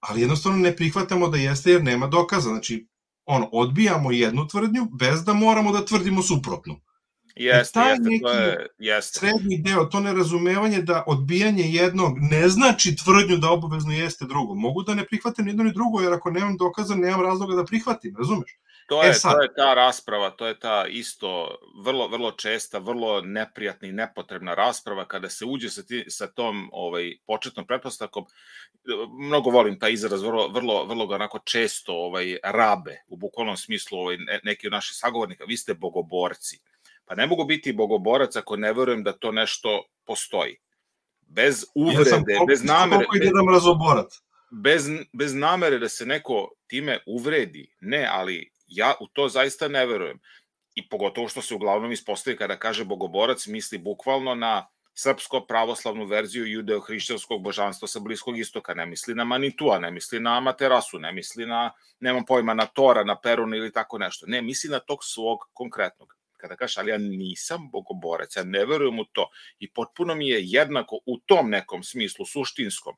ali 0.00 0.20
jednostavno 0.20 0.58
ne 0.58 0.76
prihvatamo 0.76 1.28
da 1.28 1.38
jeste 1.38 1.70
jer 1.70 1.84
nema 1.84 2.06
dokaza. 2.06 2.48
Znači, 2.48 2.88
ono, 3.24 3.48
odbijamo 3.52 4.12
jednu 4.12 4.48
tvrdnju 4.48 4.88
bez 4.98 5.24
da 5.24 5.32
moramo 5.32 5.72
da 5.72 5.84
tvrdimo 5.84 6.22
suprotnu. 6.22 6.80
Jeste, 7.36 7.72
taj 7.72 7.90
jeste, 7.90 8.04
neki 8.08 8.22
to 8.22 8.32
je, 8.32 8.66
jeste. 8.78 9.18
srednji 9.18 9.58
deo, 9.58 9.84
to 9.84 10.00
nerazumevanje 10.00 10.82
da 10.82 11.04
odbijanje 11.06 11.64
jednog 11.64 12.18
ne 12.18 12.48
znači 12.48 12.96
tvrdnju 12.96 13.36
da 13.36 13.50
obavezno 13.50 13.92
jeste 13.92 14.24
drugo. 14.24 14.54
Mogu 14.54 14.82
da 14.82 14.94
ne 14.94 15.04
prihvatim 15.04 15.46
jedno 15.46 15.64
ni 15.64 15.72
drugo, 15.72 16.00
jer 16.00 16.12
ako 16.12 16.30
nemam 16.30 16.56
dokaza, 16.56 16.94
nemam 16.94 17.22
razloga 17.22 17.54
da 17.54 17.64
prihvatim, 17.64 18.16
razumeš? 18.18 18.58
To 18.90 19.02
je, 19.02 19.10
e 19.10 19.14
to 19.22 19.42
je 19.42 19.54
ta 19.54 19.74
rasprava, 19.74 20.30
to 20.30 20.46
je 20.46 20.58
ta 20.58 20.86
isto 20.86 21.58
vrlo, 21.84 22.08
vrlo 22.08 22.30
česta, 22.30 22.78
vrlo 22.78 23.20
neprijatna 23.20 23.88
i 23.88 23.92
nepotrebna 23.92 24.54
rasprava 24.54 25.04
kada 25.04 25.28
se 25.28 25.44
uđe 25.44 25.70
sa, 25.70 25.82
ti, 25.82 26.04
sa 26.08 26.26
tom 26.26 26.68
ovaj, 26.72 27.12
početnom 27.26 27.66
pretpostavkom. 27.66 28.26
Mnogo 29.20 29.50
volim 29.50 29.78
taj 29.78 29.92
izraz, 29.92 30.22
vrlo, 30.22 30.48
vrlo, 30.48 30.84
vrlo 30.84 31.06
ga 31.06 31.14
onako 31.14 31.38
često 31.38 31.94
ovaj, 31.94 32.36
rabe, 32.44 32.96
u 33.08 33.16
bukvalnom 33.16 33.56
smislu 33.56 33.98
ovaj, 33.98 34.16
neki 34.44 34.66
od 34.66 34.72
naših 34.72 34.96
sagovornika, 34.96 35.44
vi 35.44 35.56
ste 35.56 35.74
bogoborci. 35.74 36.58
Pa 37.10 37.16
ne 37.16 37.26
mogu 37.26 37.44
biti 37.44 37.72
bogoborac 37.72 38.36
ako 38.36 38.56
ne 38.56 38.72
verujem 38.72 39.02
da 39.02 39.12
to 39.12 39.32
nešto 39.32 39.84
postoji. 40.06 40.56
Bez 41.20 41.64
uvrede, 41.74 42.32
ja 42.32 42.44
bez 42.48 42.62
namere... 42.64 43.06
Koliko 43.06 43.16
ide 43.16 43.30
da 43.34 43.52
razoborac? 43.52 44.14
Bez, 44.50 44.86
bez 45.12 45.34
namere 45.34 45.78
da 45.78 45.88
se 45.88 46.06
neko 46.06 46.52
time 46.66 46.98
uvredi, 47.06 47.66
ne, 47.80 48.08
ali 48.12 48.52
ja 48.66 48.94
u 49.00 49.08
to 49.08 49.28
zaista 49.28 49.68
ne 49.68 49.86
verujem. 49.86 50.20
I 50.74 50.88
pogotovo 50.88 51.28
što 51.28 51.42
se 51.42 51.54
uglavnom 51.54 51.92
ispostavi 51.92 52.36
kada 52.36 52.56
kaže 52.56 52.84
bogoborac, 52.84 53.46
misli 53.46 53.78
bukvalno 53.78 54.34
na 54.34 54.66
srpsko 54.94 55.40
pravoslavnu 55.46 56.06
verziju 56.06 56.46
judeo-hrišćanskog 56.46 57.42
božanstva 57.42 57.88
sa 57.88 58.00
Bliskog 58.00 58.38
istoka. 58.38 58.74
Ne 58.74 58.86
misli 58.86 59.14
na 59.14 59.24
Manitua, 59.24 59.78
ne 59.78 59.90
misli 59.90 60.20
na 60.20 60.36
Amaterasu, 60.36 60.98
ne 60.98 61.12
misli 61.12 61.46
na, 61.46 61.72
nemam 62.00 62.24
pojma, 62.24 62.54
na 62.54 62.66
Tora, 62.66 63.04
na 63.04 63.18
Perun 63.20 63.54
ili 63.54 63.72
tako 63.72 63.98
nešto. 63.98 64.26
Ne, 64.26 64.42
misli 64.42 64.70
na 64.70 64.78
tog 64.78 65.04
svog 65.04 65.38
konkretnog. 65.52 66.19
Kada 66.40 66.56
kažeš, 66.56 66.76
ali 66.76 66.90
ja 66.90 66.98
nisam 66.98 67.70
bogoborac, 67.70 68.36
ja 68.36 68.44
ne 68.44 68.64
verujem 68.66 68.98
u 68.98 69.04
to. 69.04 69.30
I 69.58 69.70
potpuno 69.72 70.14
mi 70.14 70.28
je 70.28 70.40
jednako 70.42 71.00
u 71.06 71.18
tom 71.18 71.50
nekom 71.50 71.82
smislu, 71.82 72.26
suštinskom, 72.26 72.96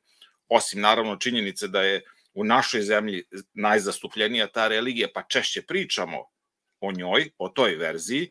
osim 0.49 0.80
naravno 0.80 1.16
činjenice 1.16 1.68
da 1.68 1.82
je 1.82 2.02
u 2.34 2.44
našoj 2.44 2.82
zemlji 2.82 3.25
najzastupljenija 3.54 4.46
ta 4.46 4.68
religija, 4.68 5.08
pa 5.14 5.22
češće 5.22 5.62
pričamo 5.62 6.25
o 6.80 6.92
njoj, 6.92 7.30
o 7.38 7.49
toj 7.49 7.76
verziji, 7.76 8.30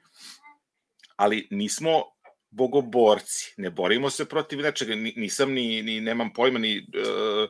ali 1.16 1.48
nismo 1.52 2.04
bogoborci, 2.50 3.54
ne 3.58 3.70
borimo 3.70 4.10
se 4.10 4.26
protiv 4.26 4.60
nečega, 4.60 4.96
nisam 4.96 5.54
ni, 5.54 5.82
ni 5.82 6.02
nemam 6.02 6.34
pojma 6.34 6.60
ni 6.60 6.78
uh, 6.80 7.50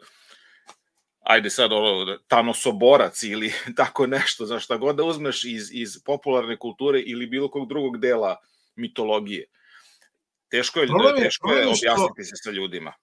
ajde 1.32 1.50
sad 1.50 1.72
ono, 1.72 2.18
tanosoborac 2.28 3.24
ili 3.24 3.54
tako 3.80 4.08
nešto, 4.08 4.46
za 4.46 4.60
šta 4.60 4.78
god 4.78 4.96
da 4.96 5.04
uzmeš 5.04 5.44
iz, 5.44 5.70
iz 5.72 6.04
popularne 6.06 6.58
kulture 6.58 7.00
ili 7.00 7.28
bilo 7.28 7.50
kog 7.50 7.68
drugog 7.68 7.98
dela 7.98 8.36
mitologije. 8.76 9.46
Teško 10.50 10.80
je, 10.80 10.84
je 10.84 11.24
teško 11.24 11.52
je 11.52 11.62
objasniti 11.62 12.24
što, 12.24 12.24
se 12.24 12.44
sa 12.44 12.52
ljudima. 12.52 12.94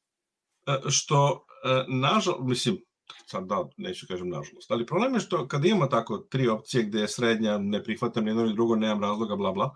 E, 0.66 0.90
što, 0.90 1.46
e, 1.64 1.84
nažal, 1.88 2.38
mislim, 2.40 2.84
sad 3.26 3.46
da, 3.46 3.68
neću 3.76 4.06
kažem 4.08 4.28
nažalost, 4.28 4.70
ali 4.70 4.86
problem 4.86 5.14
je 5.14 5.20
što 5.20 5.48
kad 5.48 5.64
imamo 5.64 5.86
tako 5.86 6.18
tri 6.18 6.48
opcije 6.48 6.82
gde 6.84 7.00
je 7.00 7.08
srednja, 7.08 7.58
ne 7.58 7.82
prihvatam 7.82 8.26
jedno 8.26 8.42
ili 8.42 8.54
drugo, 8.54 8.76
nemam 8.76 9.02
razloga, 9.02 9.36
bla 9.36 9.52
bla, 9.52 9.74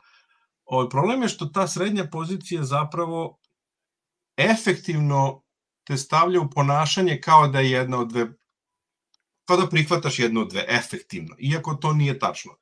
ovaj, 0.65 0.89
problem 0.89 1.23
je 1.23 1.29
što 1.29 1.47
ta 1.47 1.67
srednja 1.67 2.05
pozicija 2.13 2.63
zapravo 2.63 3.39
efektivno 4.37 5.43
te 5.85 5.97
stavlja 5.97 6.41
u 6.41 6.51
ponašanje 6.51 7.21
kao 7.21 7.49
da 7.49 7.61
je 7.61 7.71
jedna 7.71 8.01
od 8.01 8.09
dve, 8.09 8.27
kao 9.45 9.57
da 9.57 9.69
prihvataš 9.69 10.19
jednu 10.19 10.41
od 10.41 10.51
dve, 10.51 10.65
efektivno, 10.69 11.37
iako 11.39 11.75
to 11.75 11.93
nije 11.93 12.19
tačno. 12.19 12.57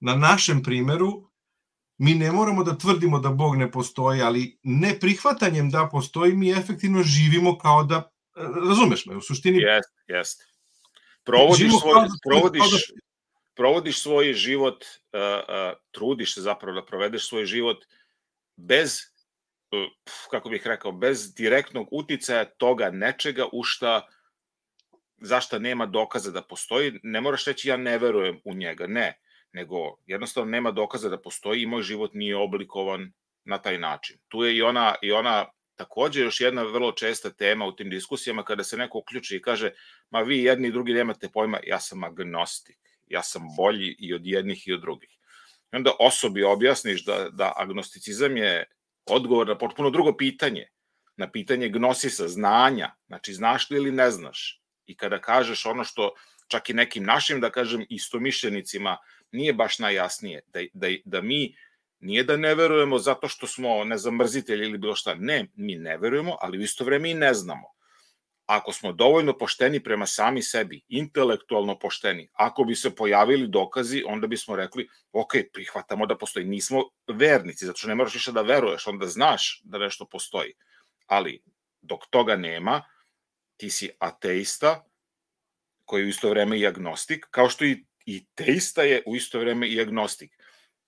Na 0.00 0.16
našem 0.16 0.62
primeru, 0.62 1.28
mi 1.98 2.14
ne 2.14 2.32
moramo 2.32 2.64
da 2.64 2.78
tvrdimo 2.78 3.18
da 3.18 3.30
Bog 3.30 3.56
ne 3.56 3.70
postoji, 3.70 4.22
ali 4.22 4.58
ne 4.62 4.98
prihvatanjem 5.00 5.70
da 5.70 5.88
postoji, 5.92 6.32
mi 6.32 6.50
efektivno 6.50 7.02
živimo 7.02 7.58
kao 7.58 7.84
da 7.84 8.12
razumeš 8.68 9.06
me, 9.06 9.16
u 9.16 9.20
suštini... 9.20 9.58
Jest, 9.58 9.92
jest. 10.06 10.42
Provodiš 11.24 11.70
svoj, 11.80 11.92
kao, 11.92 12.06
provodiš, 12.24 12.62
da... 12.62 13.00
provodiš 13.54 14.02
svoj 14.02 14.32
život, 14.32 14.84
uh, 14.84 15.20
uh, 15.20 15.78
trudiš 15.90 16.34
se 16.34 16.40
zapravo 16.40 16.80
da 16.80 16.86
provedeš 16.86 17.28
svoj 17.28 17.46
život 17.46 17.84
bez, 18.56 18.98
uh, 19.70 20.18
kako 20.30 20.48
bih 20.48 20.66
rekao, 20.66 20.92
bez 20.92 21.34
direktnog 21.34 21.88
uticaja 21.90 22.44
toga 22.44 22.90
nečega 22.90 23.46
u 23.52 23.62
šta 23.62 24.08
zašta 25.22 25.58
nema 25.58 25.86
dokaza 25.86 26.30
da 26.30 26.42
postoji, 26.42 27.00
ne 27.02 27.20
moraš 27.20 27.44
reći 27.44 27.68
ja 27.68 27.76
ne 27.76 27.98
verujem 27.98 28.40
u 28.44 28.54
njega, 28.54 28.86
ne, 28.86 29.18
nego 29.52 29.76
jednostavno 30.06 30.50
nema 30.50 30.70
dokaza 30.70 31.08
da 31.08 31.20
postoji 31.20 31.62
i 31.62 31.66
moj 31.66 31.82
život 31.82 32.14
nije 32.14 32.36
oblikovan 32.36 33.12
na 33.44 33.58
taj 33.58 33.78
način. 33.78 34.18
Tu 34.28 34.44
je 34.44 34.56
i 34.56 34.62
ona, 34.62 34.94
i 35.02 35.12
ona 35.12 35.46
takođe 35.74 36.20
još 36.20 36.40
jedna 36.40 36.62
vrlo 36.62 36.92
česta 36.92 37.30
tema 37.30 37.66
u 37.66 37.76
tim 37.76 37.90
diskusijama 37.90 38.44
kada 38.44 38.64
se 38.64 38.76
neko 38.76 38.98
uključi 38.98 39.36
i 39.36 39.42
kaže 39.42 39.70
ma 40.10 40.20
vi 40.20 40.42
jedni 40.42 40.68
i 40.68 40.72
drugi 40.72 40.92
nemate 40.92 41.28
pojma, 41.28 41.58
ja 41.66 41.80
sam 41.80 42.04
agnostik, 42.04 42.78
ja 43.06 43.22
sam 43.22 43.42
bolji 43.56 43.96
i 43.98 44.14
od 44.14 44.26
jednih 44.26 44.68
i 44.68 44.72
od 44.72 44.80
drugih. 44.80 45.10
I 45.72 45.76
onda 45.76 45.92
osobi 45.98 46.42
objasniš 46.42 47.04
da, 47.04 47.28
da 47.30 47.52
agnosticizam 47.56 48.36
je 48.36 48.64
odgovor 49.06 49.48
na 49.48 49.58
potpuno 49.58 49.90
drugo 49.90 50.16
pitanje, 50.16 50.68
na 51.16 51.30
pitanje 51.30 51.68
gnosisa, 51.68 52.28
znanja, 52.28 52.94
znači 53.06 53.34
znaš 53.34 53.70
li 53.70 53.76
ili 53.76 53.92
ne 53.92 54.10
znaš. 54.10 54.61
I 54.92 54.96
kada 54.96 55.18
kažeš 55.20 55.66
ono 55.66 55.84
što 55.84 56.12
čak 56.48 56.70
i 56.70 56.74
nekim 56.74 57.04
našim, 57.04 57.40
da 57.40 57.50
kažem, 57.50 57.86
istomišljenicima 57.88 58.96
nije 59.32 59.52
baš 59.52 59.78
najjasnije, 59.78 60.40
da, 60.52 60.60
da, 60.72 60.88
da 61.04 61.22
mi 61.22 61.54
Nije 62.02 62.24
da 62.26 62.36
ne 62.36 62.54
verujemo 62.58 62.98
zato 62.98 63.28
što 63.30 63.46
smo 63.46 63.84
nezamrzitelji 63.84 64.64
ili 64.66 64.78
bilo 64.78 64.96
šta. 64.98 65.14
Ne, 65.14 65.46
mi 65.54 65.76
ne 65.78 65.98
verujemo, 65.98 66.34
ali 66.40 66.58
u 66.58 66.62
isto 66.66 66.84
vreme 66.84 67.10
i 67.10 67.14
ne 67.14 67.34
znamo. 67.34 67.68
Ako 68.46 68.72
smo 68.72 68.92
dovoljno 68.92 69.36
pošteni 69.38 69.80
prema 69.82 70.06
sami 70.06 70.42
sebi, 70.42 70.80
intelektualno 70.88 71.78
pošteni, 71.78 72.26
ako 72.32 72.64
bi 72.64 72.74
se 72.74 72.90
pojavili 72.96 73.46
dokazi, 73.48 74.02
onda 74.06 74.26
bismo 74.26 74.56
rekli, 74.56 74.88
ok, 75.12 75.32
prihvatamo 75.52 76.06
da 76.06 76.18
postoji. 76.18 76.46
Nismo 76.46 76.82
vernici, 77.06 77.66
zato 77.66 77.78
što 77.78 77.88
ne 77.88 77.94
moraš 77.94 78.14
više 78.14 78.32
da 78.32 78.42
veruješ, 78.42 78.86
onda 78.86 79.06
znaš 79.06 79.60
da 79.64 79.78
nešto 79.78 80.04
postoji. 80.04 80.52
Ali, 81.06 81.38
dok 81.82 82.10
toga 82.10 82.36
nema, 82.36 82.82
ti 83.62 83.70
si 83.70 83.90
ateista, 83.98 84.84
koji 85.84 86.02
je 86.02 86.06
u 86.06 86.08
isto 86.08 86.30
vreme 86.30 86.58
i 86.58 86.66
agnostik, 86.66 87.26
kao 87.30 87.48
što 87.48 87.64
i, 87.64 87.84
i 88.06 88.24
teista 88.34 88.82
je 88.82 89.02
u 89.06 89.16
isto 89.16 89.38
vreme 89.38 89.68
i 89.68 89.80
agnostik 89.80 90.32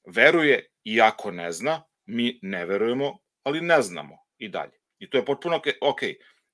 veruje 0.06 0.66
iako 0.84 1.30
ne 1.30 1.52
zna, 1.52 1.84
mi 2.06 2.38
ne 2.42 2.64
verujemo, 2.66 3.18
ali 3.42 3.60
ne 3.60 3.82
znamo 3.82 4.18
i 4.38 4.48
dalje. 4.48 4.74
I 4.98 5.10
to 5.10 5.18
je 5.18 5.24
potpuno 5.24 5.60
ok. 5.80 6.00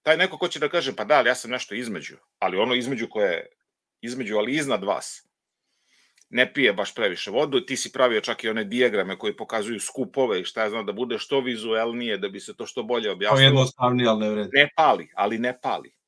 Taj 0.02 0.16
neko 0.16 0.38
ko 0.38 0.48
će 0.48 0.60
da 0.60 0.68
kaže, 0.68 0.92
pa 0.96 1.04
da, 1.04 1.18
ali 1.18 1.28
ja 1.28 1.34
sam 1.34 1.50
nešto 1.50 1.74
između, 1.74 2.16
ali 2.38 2.58
ono 2.58 2.74
između 2.74 3.08
koje 3.08 3.32
je 3.32 3.46
između, 4.00 4.36
ali 4.36 4.56
iznad 4.56 4.84
vas, 4.84 5.26
ne 6.30 6.52
pije 6.52 6.72
baš 6.72 6.94
previše 6.94 7.30
vodu, 7.30 7.60
ti 7.60 7.76
si 7.76 7.92
pravio 7.92 8.20
čak 8.20 8.44
i 8.44 8.48
one 8.48 8.64
dijagrame 8.64 9.18
koji 9.18 9.36
pokazuju 9.36 9.80
skupove 9.80 10.40
i 10.40 10.44
šta 10.44 10.64
je 10.64 10.70
znam, 10.70 10.86
da 10.86 10.92
bude 10.92 11.18
što 11.18 11.40
vizuelnije, 11.40 12.18
da 12.18 12.28
bi 12.28 12.40
se 12.40 12.56
to 12.56 12.66
što 12.66 12.82
bolje 12.82 13.10
objasnilo. 13.10 13.36
To 13.36 13.42
je 13.42 13.46
jednostavnije, 13.46 14.08
ali 14.08 14.20
ne 14.20 14.30
vredi. 14.30 14.50
Ne 14.52 14.68
pali, 14.76 15.08
ali 15.14 15.38
ne 15.38 15.58
pali. 15.60 16.00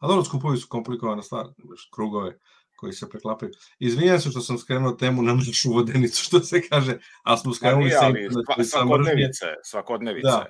A 0.00 0.08
dobro, 0.08 0.24
skupovi 0.24 0.56
su 0.56 0.68
komplikovana 0.68 1.22
stvar, 1.22 1.46
krugove 1.94 2.38
koji 2.76 2.92
se 2.92 3.08
preklapaju. 3.10 3.52
Izvinjam 3.78 4.20
se 4.20 4.30
što 4.30 4.40
sam 4.40 4.58
skrenuo 4.58 4.92
temu 4.92 5.22
na 5.22 5.34
našu 5.34 5.72
vodenicu, 5.72 6.24
što 6.24 6.40
se 6.40 6.68
kaže, 6.68 6.98
a 7.22 7.36
smo 7.36 7.54
skrenuli 7.54 7.90
sa 7.90 8.06
internet. 8.06 8.32
Svakodnevice, 8.70 9.46
svakodnevice. 9.64 10.28
Da, 10.28 10.46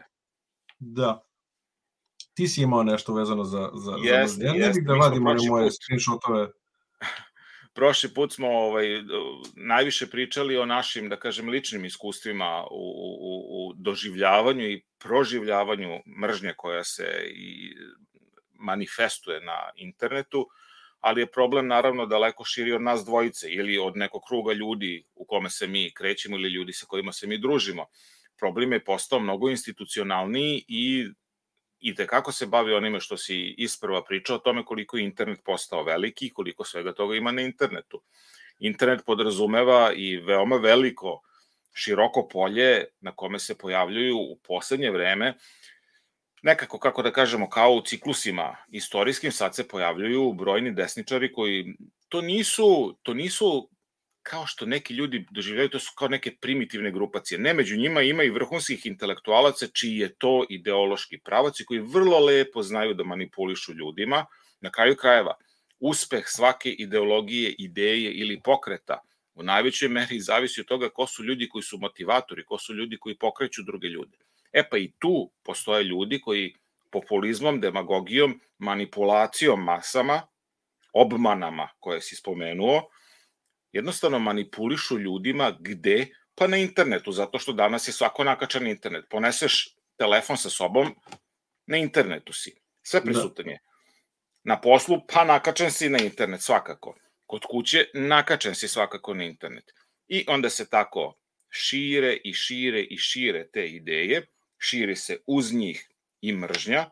da. 0.78 1.22
Ti 2.34 2.48
si 2.48 2.62
imao 2.62 2.82
nešto 2.82 3.14
vezano 3.14 3.44
za, 3.44 3.70
za, 3.74 3.96
jest, 4.02 4.36
za 4.36 4.44
Ja 4.44 4.52
ne 4.52 4.72
bih 4.72 4.86
da 4.86 4.94
vadim 4.94 5.26
ove 5.26 5.38
moje 5.48 5.70
screenshotove. 5.70 6.48
Prošli 7.74 8.14
put 8.14 8.32
smo 8.32 8.48
ovaj, 8.48 8.86
najviše 9.56 10.06
pričali 10.10 10.58
o 10.58 10.66
našim, 10.66 11.08
da 11.08 11.16
kažem, 11.16 11.48
ličnim 11.48 11.84
iskustvima 11.84 12.64
u, 12.70 12.84
u, 13.20 13.32
u 13.50 13.72
doživljavanju 13.76 14.70
i 14.70 14.82
proživljavanju 14.98 15.88
mržnje 16.22 16.54
koja 16.56 16.84
se 16.84 17.06
i 17.26 17.74
manifestuje 18.60 19.40
na 19.40 19.70
internetu 19.76 20.48
ali 21.00 21.20
je 21.20 21.30
problem 21.30 21.66
naravno 21.66 22.06
daleko 22.06 22.44
širi 22.44 22.72
od 22.72 22.82
nas 22.82 23.04
dvojice 23.04 23.50
ili 23.50 23.78
od 23.78 23.96
nekog 23.96 24.22
kruga 24.28 24.52
ljudi 24.52 25.04
u 25.14 25.24
kome 25.24 25.50
se 25.50 25.66
mi 25.66 25.94
krećemo 25.94 26.36
ili 26.36 26.48
ljudi 26.48 26.72
sa 26.72 26.86
kojima 26.86 27.12
se 27.12 27.26
mi 27.26 27.38
družimo. 27.38 27.86
Problem 28.38 28.72
je 28.72 28.84
postao 28.84 29.20
mnogo 29.20 29.50
institucionalniji 29.50 30.64
i 30.68 31.08
i 31.80 31.94
te 31.94 32.06
kako 32.06 32.32
se 32.32 32.46
bavi 32.46 32.74
onime 32.74 33.00
što 33.00 33.16
si 33.16 33.54
isprva 33.58 34.04
pričao 34.04 34.36
o 34.36 34.38
tome 34.38 34.64
koliko 34.64 34.96
je 34.96 35.04
internet 35.04 35.40
postao 35.44 35.82
veliki 35.82 36.26
i 36.26 36.30
koliko 36.30 36.64
svega 36.64 36.92
toga 36.92 37.16
ima 37.16 37.32
na 37.32 37.42
internetu. 37.42 38.02
Internet 38.58 39.04
podrazumeva 39.06 39.92
i 39.96 40.16
veoma 40.16 40.56
veliko 40.56 41.20
široko 41.74 42.28
polje 42.28 42.84
na 43.00 43.12
kome 43.12 43.38
se 43.38 43.58
pojavljuju 43.58 44.16
u 44.16 44.36
poslednje 44.36 44.90
vreme 44.90 45.34
nekako, 46.42 46.78
kako 46.78 47.02
da 47.02 47.12
kažemo, 47.12 47.48
kao 47.48 47.72
u 47.72 47.82
ciklusima 47.82 48.56
istorijskim, 48.70 49.32
sad 49.32 49.54
se 49.54 49.68
pojavljuju 49.68 50.32
brojni 50.32 50.72
desničari 50.74 51.32
koji 51.32 51.74
to 52.08 52.20
nisu, 52.20 52.98
to 53.02 53.14
nisu 53.14 53.70
kao 54.22 54.46
što 54.46 54.66
neki 54.66 54.94
ljudi 54.94 55.26
doživljaju, 55.30 55.68
to 55.68 55.78
su 55.78 55.92
kao 55.98 56.08
neke 56.08 56.36
primitivne 56.40 56.90
grupacije. 56.90 57.38
Ne, 57.38 57.54
među 57.54 57.76
njima 57.76 58.02
ima 58.02 58.22
i 58.22 58.30
vrhunskih 58.30 58.86
intelektualaca 58.86 59.66
čiji 59.66 59.96
je 59.96 60.14
to 60.14 60.44
ideološki 60.48 61.18
pravac 61.18 61.60
i 61.60 61.64
koji 61.64 61.80
vrlo 61.80 62.18
lepo 62.18 62.62
znaju 62.62 62.94
da 62.94 63.04
manipulišu 63.04 63.72
ljudima. 63.74 64.26
Na 64.60 64.70
kraju 64.70 64.96
krajeva, 64.96 65.34
uspeh 65.80 66.24
svake 66.26 66.70
ideologije, 66.70 67.54
ideje 67.58 68.12
ili 68.12 68.40
pokreta 68.44 69.00
u 69.34 69.42
najvećoj 69.42 69.88
meri 69.88 70.20
zavisi 70.20 70.60
od 70.60 70.66
toga 70.66 70.88
ko 70.88 71.06
su 71.06 71.24
ljudi 71.24 71.48
koji 71.48 71.62
su 71.62 71.78
motivatori, 71.78 72.44
ko 72.44 72.58
su 72.58 72.74
ljudi 72.74 72.96
koji 73.00 73.18
pokreću 73.18 73.62
druge 73.62 73.88
ljude. 73.88 74.18
E 74.52 74.68
pa 74.70 74.78
i 74.78 74.92
tu 74.98 75.32
postoje 75.42 75.84
ljudi 75.84 76.20
koji 76.20 76.54
populizmom, 76.90 77.60
demagogijom, 77.60 78.40
manipulacijom 78.58 79.64
masama, 79.64 80.22
obmanama 80.92 81.68
koje 81.80 82.00
si 82.00 82.16
spomenuo, 82.16 82.90
jednostavno 83.72 84.18
manipulišu 84.18 84.98
ljudima 84.98 85.56
gde? 85.60 86.06
Pa 86.34 86.46
na 86.46 86.56
internetu, 86.56 87.12
zato 87.12 87.38
što 87.38 87.52
danas 87.52 87.88
je 87.88 87.92
svako 87.92 88.24
nakačan 88.24 88.66
internet. 88.66 89.04
Poneseš 89.10 89.76
telefon 89.98 90.36
sa 90.36 90.50
sobom, 90.50 90.94
na 91.66 91.76
internetu 91.76 92.32
si. 92.32 92.54
Sve 92.82 93.00
da. 93.00 93.04
prisutan 93.04 93.48
je. 93.48 93.58
Na 94.44 94.60
poslu, 94.60 95.00
pa 95.06 95.24
nakačen 95.24 95.70
si 95.70 95.88
na 95.88 95.98
internet 95.98 96.42
svakako. 96.42 96.94
Kod 97.26 97.44
kuće, 97.50 97.84
nakačen 97.94 98.54
si 98.54 98.68
svakako 98.68 99.14
na 99.14 99.24
internet. 99.24 99.64
I 100.08 100.24
onda 100.28 100.50
se 100.50 100.70
tako 100.70 101.14
šire 101.50 102.16
i 102.24 102.32
šire 102.34 102.82
i 102.82 102.96
šire 102.96 103.48
te 103.52 103.68
ideje, 103.68 104.26
širi 104.60 104.96
se 104.96 105.18
uz 105.26 105.52
njih 105.52 105.88
i 106.20 106.32
mržnja. 106.32 106.90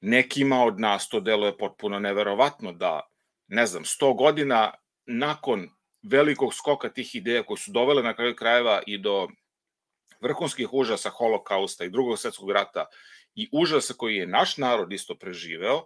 Nekima 0.00 0.64
od 0.64 0.80
nas 0.80 1.08
to 1.08 1.20
deluje 1.20 1.56
potpuno 1.58 1.98
neverovatno 1.98 2.72
da, 2.72 3.00
ne 3.48 3.66
znam, 3.66 3.84
100 3.84 4.16
godina 4.16 4.74
nakon 5.06 5.68
velikog 6.02 6.54
skoka 6.54 6.88
tih 6.88 7.14
ideja 7.14 7.42
koje 7.42 7.58
su 7.58 7.72
dovele 7.72 8.02
na 8.02 8.14
kraju 8.14 8.36
krajeva 8.36 8.82
i 8.86 8.98
do 8.98 9.28
vrhunskih 10.20 10.72
užasa 10.72 11.10
holokausta 11.10 11.84
i 11.84 11.90
drugog 11.90 12.18
svetskog 12.18 12.50
rata 12.50 12.86
i 13.34 13.48
užasa 13.52 13.94
koji 13.94 14.16
je 14.16 14.26
naš 14.26 14.56
narod 14.56 14.92
isto 14.92 15.14
preživeo, 15.14 15.82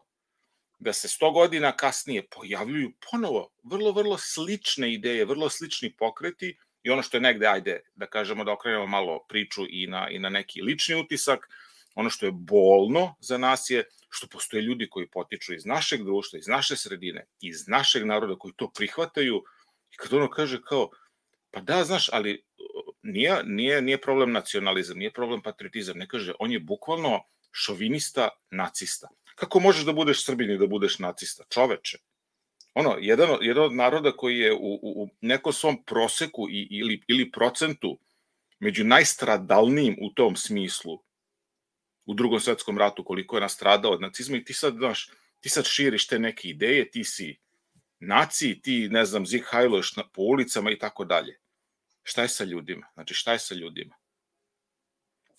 da 0.78 0.92
se 0.92 1.08
100 1.08 1.32
godina 1.32 1.72
kasnije 1.76 2.26
pojavljuju 2.28 2.92
ponovo 3.10 3.50
vrlo, 3.62 3.92
vrlo 3.92 4.18
slične 4.18 4.92
ideje, 4.92 5.24
vrlo 5.24 5.48
slični 5.48 5.96
pokreti 5.96 6.58
i 6.84 6.90
ono 6.90 7.02
što 7.02 7.16
je 7.16 7.20
negde, 7.20 7.46
ajde, 7.46 7.80
da 7.94 8.06
kažemo 8.06 8.44
da 8.44 8.52
okrenemo 8.52 8.86
malo 8.86 9.24
priču 9.28 9.62
i 9.68 9.86
na, 9.86 10.08
i 10.10 10.18
na 10.18 10.28
neki 10.28 10.62
lični 10.62 10.94
utisak, 10.94 11.48
ono 11.94 12.10
što 12.10 12.26
je 12.26 12.32
bolno 12.32 13.14
za 13.20 13.38
nas 13.38 13.70
je 13.70 13.84
što 14.10 14.26
postoje 14.26 14.62
ljudi 14.62 14.88
koji 14.90 15.08
potiču 15.10 15.54
iz 15.54 15.66
našeg 15.66 16.04
društva, 16.04 16.38
iz 16.38 16.46
naše 16.46 16.76
sredine, 16.76 17.26
iz 17.40 17.68
našeg 17.68 18.04
naroda 18.04 18.36
koji 18.38 18.54
to 18.56 18.70
prihvataju 18.70 19.42
i 19.92 19.96
kad 19.96 20.12
ono 20.12 20.30
kaže 20.30 20.60
kao, 20.62 20.90
pa 21.50 21.60
da, 21.60 21.84
znaš, 21.84 22.08
ali 22.12 22.44
nije, 23.02 23.42
nije, 23.44 23.82
nije 23.82 24.00
problem 24.00 24.32
nacionalizam, 24.32 24.98
nije 24.98 25.12
problem 25.12 25.42
patriotizam, 25.42 25.98
ne 25.98 26.08
kaže, 26.08 26.32
on 26.38 26.52
je 26.52 26.60
bukvalno 26.60 27.20
šovinista, 27.52 28.28
nacista. 28.50 29.08
Kako 29.34 29.60
možeš 29.60 29.84
da 29.84 29.92
budeš 29.92 30.24
srbin 30.24 30.50
i 30.50 30.58
da 30.58 30.66
budeš 30.66 30.98
nacista? 30.98 31.44
Čoveče. 31.50 31.98
Ono, 32.74 32.96
jedan, 33.00 33.28
jedan 33.40 33.64
od 33.64 33.72
naroda 33.72 34.12
koji 34.12 34.38
je 34.38 34.52
u, 34.52 34.74
u, 34.74 35.02
u 35.02 35.08
nekom 35.20 35.52
svom 35.52 35.82
proseku 35.84 36.48
i, 36.50 36.68
ili, 36.70 37.00
ili 37.06 37.30
procentu 37.30 37.98
među 38.58 38.84
najstradalnijim 38.84 39.96
u 40.00 40.10
tom 40.10 40.36
smislu 40.36 41.02
u 42.06 42.14
drugom 42.14 42.40
svetskom 42.40 42.78
ratu 42.78 43.04
koliko 43.04 43.36
je 43.36 43.40
nastradao 43.40 43.92
od 43.92 44.00
nacizma 44.00 44.36
i 44.36 44.44
ti 44.44 44.52
sad, 44.52 44.74
znaš, 44.74 45.10
ti 45.40 45.48
sad 45.48 45.64
širiš 45.66 46.06
te 46.06 46.18
neke 46.18 46.48
ideje, 46.48 46.90
ti 46.90 47.04
si 47.04 47.36
naci, 47.98 48.60
ti, 48.62 48.88
ne 48.88 49.04
znam, 49.04 49.26
zih 49.26 49.44
hajloš 49.44 49.94
po 49.94 50.22
ulicama 50.22 50.70
i 50.70 50.78
tako 50.78 51.04
dalje. 51.04 51.38
Šta 52.02 52.22
je 52.22 52.28
sa 52.28 52.44
ljudima? 52.44 52.86
Znači, 52.94 53.14
šta 53.14 53.32
je 53.32 53.38
sa 53.38 53.54
ljudima? 53.54 53.94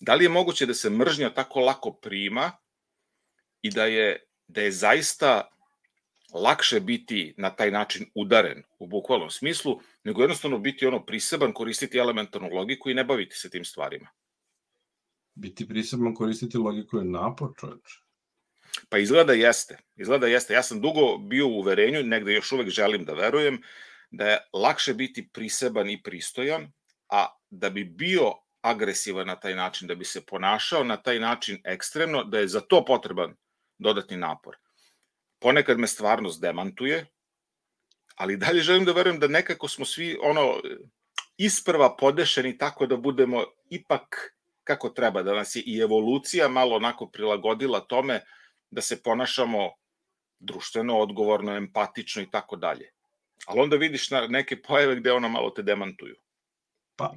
Da 0.00 0.14
li 0.14 0.24
je 0.24 0.28
moguće 0.28 0.66
da 0.66 0.74
se 0.74 0.90
mržnja 0.90 1.30
tako 1.34 1.60
lako 1.60 1.92
prima 1.92 2.52
i 3.62 3.70
da 3.70 3.84
je, 3.84 4.24
da 4.48 4.60
je 4.60 4.72
zaista 4.72 5.55
lakše 6.34 6.80
biti 6.80 7.34
na 7.36 7.50
taj 7.50 7.70
način 7.70 8.06
udaren 8.14 8.62
u 8.78 8.86
bukvalnom 8.86 9.30
smislu, 9.30 9.80
nego 10.04 10.22
jednostavno 10.22 10.58
biti 10.58 10.86
ono 10.86 11.06
priseban, 11.06 11.52
koristiti 11.52 11.98
elementarnu 11.98 12.48
logiku 12.52 12.90
i 12.90 12.94
ne 12.94 13.04
baviti 13.04 13.36
se 13.36 13.50
tim 13.50 13.64
stvarima. 13.64 14.08
Biti 15.34 15.68
priseban, 15.68 16.14
koristiti 16.14 16.58
logiku 16.58 16.98
je 16.98 17.04
napor, 17.04 17.50
čoveče. 17.60 18.00
Pa 18.88 18.98
izgleda 18.98 19.32
jeste. 19.32 19.78
Izgleda 19.96 20.26
jeste. 20.26 20.54
Ja 20.54 20.62
sam 20.62 20.80
dugo 20.80 21.18
bio 21.18 21.48
u 21.48 21.58
uverenju, 21.58 22.02
negde 22.02 22.32
još 22.32 22.52
uvek 22.52 22.68
želim 22.68 23.04
da 23.04 23.12
verujem, 23.12 23.62
da 24.10 24.28
je 24.28 24.38
lakše 24.52 24.94
biti 24.94 25.28
priseban 25.32 25.90
i 25.90 26.02
pristojan, 26.02 26.72
a 27.08 27.26
da 27.50 27.70
bi 27.70 27.84
bio 27.84 28.32
agresivan 28.60 29.26
na 29.26 29.40
taj 29.40 29.54
način, 29.54 29.88
da 29.88 29.94
bi 29.94 30.04
se 30.04 30.26
ponašao 30.26 30.84
na 30.84 30.96
taj 30.96 31.20
način 31.20 31.60
ekstremno, 31.64 32.24
da 32.24 32.38
je 32.38 32.48
za 32.48 32.60
to 32.60 32.84
potreban 32.84 33.36
dodatni 33.78 34.16
napor. 34.16 34.56
Ponekad 35.38 35.78
me 35.78 35.86
stvarnost 35.86 36.40
demantuje, 36.40 37.06
ali 38.16 38.36
dalje 38.36 38.60
želim 38.60 38.84
da 38.84 38.92
verujem 38.92 39.20
da 39.20 39.28
nekako 39.28 39.68
smo 39.68 39.84
svi 39.84 40.16
ono 40.22 40.54
isprva 41.36 41.96
podešeni 41.96 42.58
tako 42.58 42.86
da 42.86 42.96
budemo 42.96 43.44
ipak 43.70 44.36
kako 44.64 44.88
treba, 44.88 45.22
da 45.22 45.34
nas 45.34 45.56
je 45.56 45.62
i 45.66 45.78
evolucija 45.78 46.48
malo 46.48 46.76
onako 46.76 47.06
prilagodila 47.06 47.80
tome 47.80 48.20
da 48.70 48.82
se 48.82 49.02
ponašamo 49.02 49.70
društveno, 50.38 50.98
odgovorno, 50.98 51.56
empatično 51.56 52.22
i 52.22 52.30
tako 52.30 52.56
dalje. 52.56 52.90
Ali 53.46 53.60
onda 53.60 53.76
vidiš 53.76 54.10
na 54.10 54.26
neke 54.26 54.62
pojave 54.62 54.96
gde 54.96 55.12
ono 55.12 55.28
malo 55.28 55.50
te 55.50 55.62
demantuju. 55.62 56.16
Pa, 56.96 57.14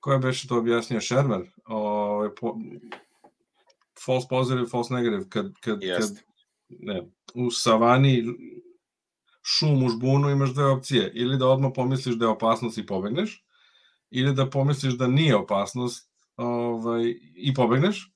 ko 0.00 0.12
je 0.12 0.18
beše 0.18 0.48
to 0.48 0.58
objasnio 0.58 1.00
Shermer? 1.00 1.40
O, 1.64 1.76
ovaj, 1.76 2.28
po, 2.40 2.56
false 4.04 4.26
positive, 4.30 4.66
false 4.66 4.94
negative, 4.94 5.24
kad, 5.28 5.52
kad, 5.60 5.78
yes. 5.78 5.98
kad 5.98 6.31
ne, 6.80 7.02
u 7.34 7.50
savani 7.50 8.24
šum 9.42 9.84
u 9.84 9.88
žbunu 9.88 10.30
imaš 10.30 10.54
dve 10.54 10.64
opcije, 10.64 11.12
ili 11.14 11.38
da 11.38 11.48
odmah 11.48 11.72
pomisliš 11.74 12.14
da 12.14 12.24
je 12.24 12.30
opasnost 12.30 12.78
i 12.78 12.86
pobegneš, 12.86 13.44
ili 14.10 14.34
da 14.34 14.50
pomisliš 14.50 14.94
da 14.94 15.06
nije 15.06 15.36
opasnost 15.36 16.10
ovaj, 16.36 17.14
i 17.36 17.54
pobegneš, 17.54 18.12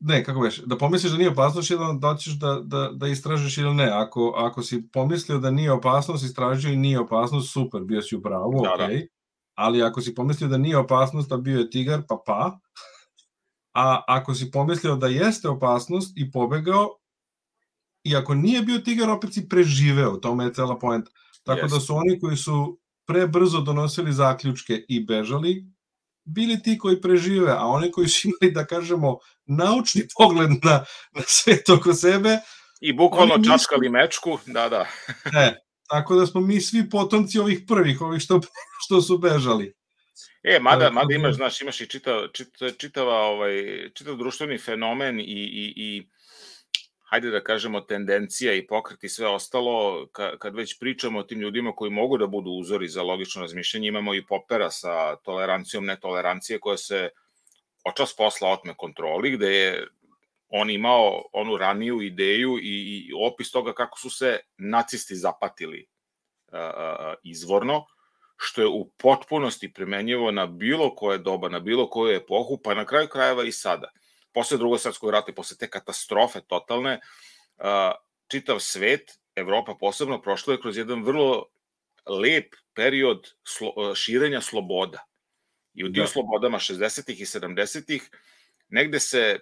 ne, 0.00 0.24
kako 0.24 0.40
veš, 0.40 0.62
da 0.66 0.78
pomisliš 0.78 1.12
da 1.12 1.18
nije 1.18 1.30
opasnost 1.30 1.70
ili 1.70 1.98
da 1.98 2.16
ćeš 2.16 2.32
da, 2.32 2.60
da, 2.64 2.90
da 2.92 3.08
istražiš 3.08 3.58
ili 3.58 3.74
ne. 3.74 3.90
Ako, 3.92 4.34
ako 4.36 4.62
si 4.62 4.88
pomislio 4.92 5.38
da 5.38 5.50
nije 5.50 5.72
opasnost, 5.72 6.24
istražio 6.24 6.72
i 6.72 6.76
nije 6.76 7.00
opasnost, 7.00 7.52
super, 7.52 7.82
bio 7.84 8.02
si 8.02 8.16
u 8.16 8.22
pravu, 8.22 8.62
da, 8.62 8.70
okay. 8.70 9.00
da. 9.00 9.06
Ali 9.54 9.82
ako 9.82 10.00
si 10.00 10.14
pomislio 10.14 10.48
da 10.48 10.58
nije 10.58 10.76
opasnost, 10.76 11.32
a 11.32 11.36
bio 11.36 11.58
je 11.58 11.70
tigar, 11.70 12.02
pa 12.08 12.22
pa. 12.26 12.50
A 13.74 14.02
ako 14.06 14.34
si 14.34 14.50
pomislio 14.50 14.96
da 14.96 15.06
jeste 15.06 15.48
opasnost 15.48 16.12
i 16.16 16.30
pobegao, 16.30 16.88
i 18.04 18.16
ako 18.16 18.34
nije 18.34 18.62
bio 18.62 18.78
tigar, 18.78 19.10
opet 19.10 19.34
si 19.34 19.48
preživeo, 19.48 20.16
tome 20.16 20.44
je 20.44 20.54
cela 20.54 20.78
poenta. 20.78 21.10
Tako 21.44 21.66
yes. 21.66 21.70
da 21.70 21.80
su 21.80 21.96
oni 21.96 22.20
koji 22.20 22.36
su 22.36 22.78
prebrzo 23.06 23.60
donosili 23.60 24.12
zaključke 24.12 24.84
i 24.88 25.04
bežali, 25.04 25.66
bili 26.24 26.62
ti 26.62 26.78
koji 26.78 27.00
prežive, 27.00 27.52
a 27.52 27.66
oni 27.66 27.90
koji 27.90 28.08
su 28.08 28.28
imali, 28.28 28.54
da 28.54 28.66
kažemo, 28.66 29.18
naučni 29.46 30.02
pogled 30.18 30.50
na, 30.50 30.84
na 31.14 31.22
svet 31.26 31.68
oko 31.68 31.94
sebe... 31.94 32.38
I 32.80 32.92
bukvalno 32.92 33.36
nisu... 33.36 33.50
čačkali 33.50 33.88
mečku, 33.88 34.38
da, 34.46 34.68
da. 34.68 34.86
e, 35.44 35.54
tako 35.88 36.14
da 36.14 36.26
smo 36.26 36.40
mi 36.40 36.60
svi 36.60 36.90
potomci 36.90 37.38
ovih 37.38 37.60
prvih, 37.68 38.00
ovih 38.00 38.22
što, 38.22 38.40
što 38.84 39.00
su 39.02 39.18
bežali. 39.18 39.74
E, 40.42 40.58
mada, 40.60 40.90
mada 40.90 41.14
imaš, 41.14 41.34
znaš, 41.34 41.60
imaš 41.60 41.80
i 41.80 41.86
čita, 41.86 42.28
čita, 42.32 42.70
čitava, 42.78 43.14
ovaj, 43.14 43.52
čitav 43.94 44.16
društveni 44.16 44.58
fenomen 44.58 45.20
i, 45.20 45.22
i, 45.22 45.72
i 45.76 46.08
hajde 47.10 47.30
da 47.30 47.40
kažemo, 47.40 47.80
tendencija 47.80 48.54
i 48.54 48.66
pokret 48.66 49.04
i 49.04 49.08
sve 49.08 49.28
ostalo, 49.28 50.06
kad 50.38 50.54
već 50.54 50.78
pričamo 50.78 51.18
o 51.18 51.22
tim 51.22 51.40
ljudima 51.40 51.72
koji 51.72 51.90
mogu 51.90 52.18
da 52.18 52.26
budu 52.26 52.50
uzori 52.50 52.88
za 52.88 53.02
logično 53.02 53.42
razmišljanje, 53.42 53.88
imamo 53.88 54.14
i 54.14 54.26
popera 54.26 54.70
sa 54.70 55.16
tolerancijom 55.16 55.86
netolerancije 55.86 56.60
koja 56.60 56.76
se 56.76 57.08
očas 57.84 58.16
posla 58.16 58.48
otme 58.48 58.74
kontroli, 58.76 59.30
gde 59.30 59.46
je 59.46 59.86
on 60.48 60.70
imao 60.70 61.22
onu 61.32 61.56
raniju 61.56 62.02
ideju 62.02 62.58
i, 62.58 63.06
i 63.08 63.12
opis 63.26 63.50
toga 63.50 63.72
kako 63.72 63.98
su 63.98 64.10
se 64.10 64.38
nacisti 64.58 65.16
zapatili 65.16 65.86
izvorno, 67.22 67.86
što 68.36 68.60
je 68.60 68.68
u 68.68 68.90
potpunosti 68.98 69.72
primenjivo 69.72 70.30
na 70.30 70.46
bilo 70.46 70.94
koje 70.94 71.18
doba, 71.18 71.48
na 71.48 71.60
bilo 71.60 71.90
koju 71.90 72.16
epohu, 72.16 72.58
pa 72.64 72.74
na 72.74 72.84
kraju 72.84 73.08
krajeva 73.08 73.44
i 73.44 73.52
sada 73.52 73.90
posle 74.32 74.58
drugog 74.58 74.80
svetskog 74.80 75.10
rata 75.10 75.32
i 75.32 75.34
posle 75.34 75.56
te 75.56 75.70
katastrofe 75.70 76.40
totalne, 76.40 77.00
čitav 78.28 78.60
svet, 78.60 79.18
Evropa 79.34 79.74
posebno, 79.74 80.22
prošlo 80.22 80.52
je 80.52 80.60
kroz 80.60 80.76
jedan 80.76 81.04
vrlo 81.04 81.46
lep 82.06 82.54
period 82.74 83.28
slo, 83.44 83.94
širenja 83.94 84.40
sloboda. 84.40 85.04
I 85.74 85.84
u 85.84 85.88
dio 85.88 86.02
da. 86.02 86.08
slobodama 86.08 86.58
60. 86.58 87.10
i 87.10 87.24
70. 87.24 88.00
negde 88.68 89.00
se 89.00 89.38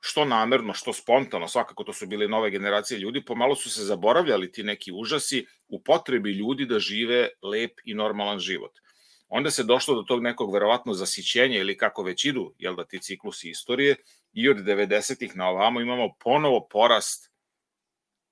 što 0.00 0.24
namerno, 0.24 0.74
što 0.74 0.92
spontano, 0.92 1.48
svakako 1.48 1.84
to 1.84 1.92
su 1.92 2.06
bile 2.06 2.28
nove 2.28 2.50
generacije 2.50 2.98
ljudi, 2.98 3.24
pomalo 3.24 3.54
su 3.56 3.70
se 3.70 3.84
zaboravljali 3.84 4.52
ti 4.52 4.62
neki 4.62 4.92
užasi 4.92 5.46
u 5.68 5.82
potrebi 5.82 6.32
ljudi 6.32 6.66
da 6.66 6.78
žive 6.78 7.28
lep 7.42 7.80
i 7.84 7.94
normalan 7.94 8.38
život 8.38 8.72
onda 9.30 9.50
se 9.50 9.64
došlo 9.64 9.94
do 9.94 10.02
tog 10.02 10.22
nekog 10.22 10.52
verovatno 10.52 10.94
zasićenja 10.94 11.58
ili 11.58 11.76
kako 11.76 12.02
već 12.02 12.24
idu, 12.24 12.54
jel 12.58 12.76
da 12.76 12.84
ti 12.84 12.98
ciklusi 12.98 13.50
istorije, 13.50 13.96
i 14.32 14.48
od 14.48 14.56
90-ih 14.56 15.36
na 15.36 15.48
ovamo 15.48 15.80
imamo 15.80 16.14
ponovo 16.18 16.66
porast 16.70 17.30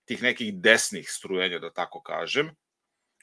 tih 0.05 0.23
nekih 0.23 0.55
desnih 0.55 1.11
strujenja, 1.11 1.59
da 1.59 1.73
tako 1.73 2.03
kažem, 2.03 2.51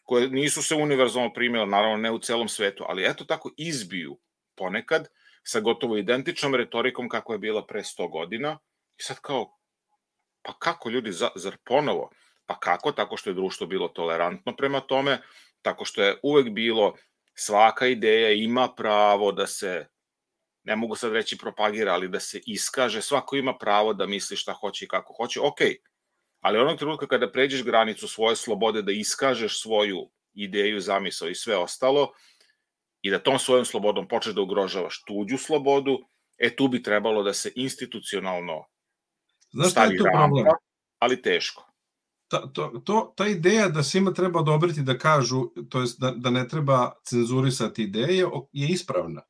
koje 0.04 0.30
nisu 0.30 0.64
se 0.64 0.76
univerzalno 0.76 1.34
primjela, 1.34 1.66
naravno 1.66 1.98
ne 1.98 2.12
u 2.12 2.20
celom 2.20 2.48
svetu, 2.48 2.86
ali 2.88 3.06
eto 3.06 3.26
tako 3.26 3.52
izbiju 3.58 4.20
ponekad 4.56 5.08
sa 5.44 5.60
gotovo 5.60 5.98
identičnom 5.98 6.56
retorikom 6.56 7.10
kako 7.10 7.34
je 7.34 7.40
bila 7.40 7.66
pre 7.66 7.80
100 7.80 8.12
godina 8.12 8.60
i 8.98 9.04
sad 9.04 9.20
kao, 9.20 9.58
pa 10.42 10.54
kako 10.60 10.90
ljudi, 10.90 11.12
zar 11.36 11.58
ponovo? 11.64 12.10
Pa 12.46 12.60
kako? 12.60 12.92
Tako 12.92 13.18
što 13.18 13.30
je 13.30 13.34
društvo 13.34 13.68
bilo 13.68 13.88
tolerantno 13.88 14.56
prema 14.56 14.80
tome, 14.80 15.22
tako 15.62 15.86
što 15.86 16.04
je 16.04 16.20
uvek 16.24 16.50
bilo 16.50 16.96
svaka 17.36 17.88
ideja 17.88 18.32
ima 18.32 18.74
pravo 18.76 19.32
da 19.32 19.48
se 19.48 19.88
ne 20.64 20.76
mogu 20.76 20.96
sad 20.96 21.14
reći 21.14 21.38
propagira, 21.38 21.94
ali 21.94 22.08
da 22.08 22.20
se 22.20 22.42
iskaže, 22.46 23.02
svako 23.02 23.36
ima 23.36 23.58
pravo 23.58 23.94
da 23.94 24.08
misli 24.08 24.38
šta 24.38 24.54
hoće 24.54 24.86
i 24.86 24.88
kako 24.88 25.14
hoće, 25.14 25.40
ok, 25.40 25.60
ali 26.40 26.60
onog 26.60 26.78
trenutka 26.78 27.08
kada 27.08 27.32
pređeš 27.32 27.64
granicu 27.64 28.08
svoje 28.08 28.36
slobode 28.36 28.82
da 28.82 28.92
iskažeš 28.92 29.62
svoju 29.62 30.10
ideju, 30.34 30.80
zamisao 30.80 31.30
i 31.30 31.36
sve 31.36 31.58
ostalo, 31.58 32.14
i 33.02 33.12
da 33.12 33.20
tom 33.20 33.40
svojom 33.40 33.66
slobodom 33.66 34.08
počneš 34.08 34.36
da 34.36 34.42
ugrožavaš 34.42 35.04
tuđu 35.08 35.38
slobodu, 35.38 36.00
e 36.38 36.56
tu 36.56 36.68
bi 36.68 36.84
trebalo 36.84 37.24
da 37.24 37.34
se 37.34 37.52
institucionalno 37.56 38.66
Znaš 39.52 39.72
stavi 39.72 39.94
je 39.94 39.98
to 39.98 40.04
problem? 40.04 40.46
ali 41.00 41.22
teško. 41.22 41.75
Ta, 42.28 42.48
to, 42.54 42.82
to, 42.84 43.14
ta 43.18 43.28
ideja 43.28 43.70
da 43.70 43.84
svima 43.84 44.14
treba 44.14 44.40
odobriti 44.40 44.82
da 44.82 44.98
kažu, 44.98 45.50
to 45.70 45.82
jest 45.82 46.00
da, 46.00 46.12
da 46.12 46.30
ne 46.30 46.48
treba 46.48 46.92
cenzurisati 47.04 47.84
ideje, 47.84 48.26
je 48.52 48.68
ispravna 48.68 49.22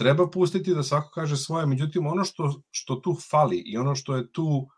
treba 0.00 0.30
pustiti 0.30 0.74
da 0.74 0.82
svako 0.82 1.10
kaže 1.10 1.36
svoje, 1.36 1.66
međutim 1.66 2.06
ono 2.06 2.24
što, 2.24 2.62
što 2.70 2.96
tu 2.96 3.16
fali 3.30 3.62
i 3.66 3.76
ono 3.76 3.94
što 3.94 4.16
je 4.16 4.32
tu 4.32 4.68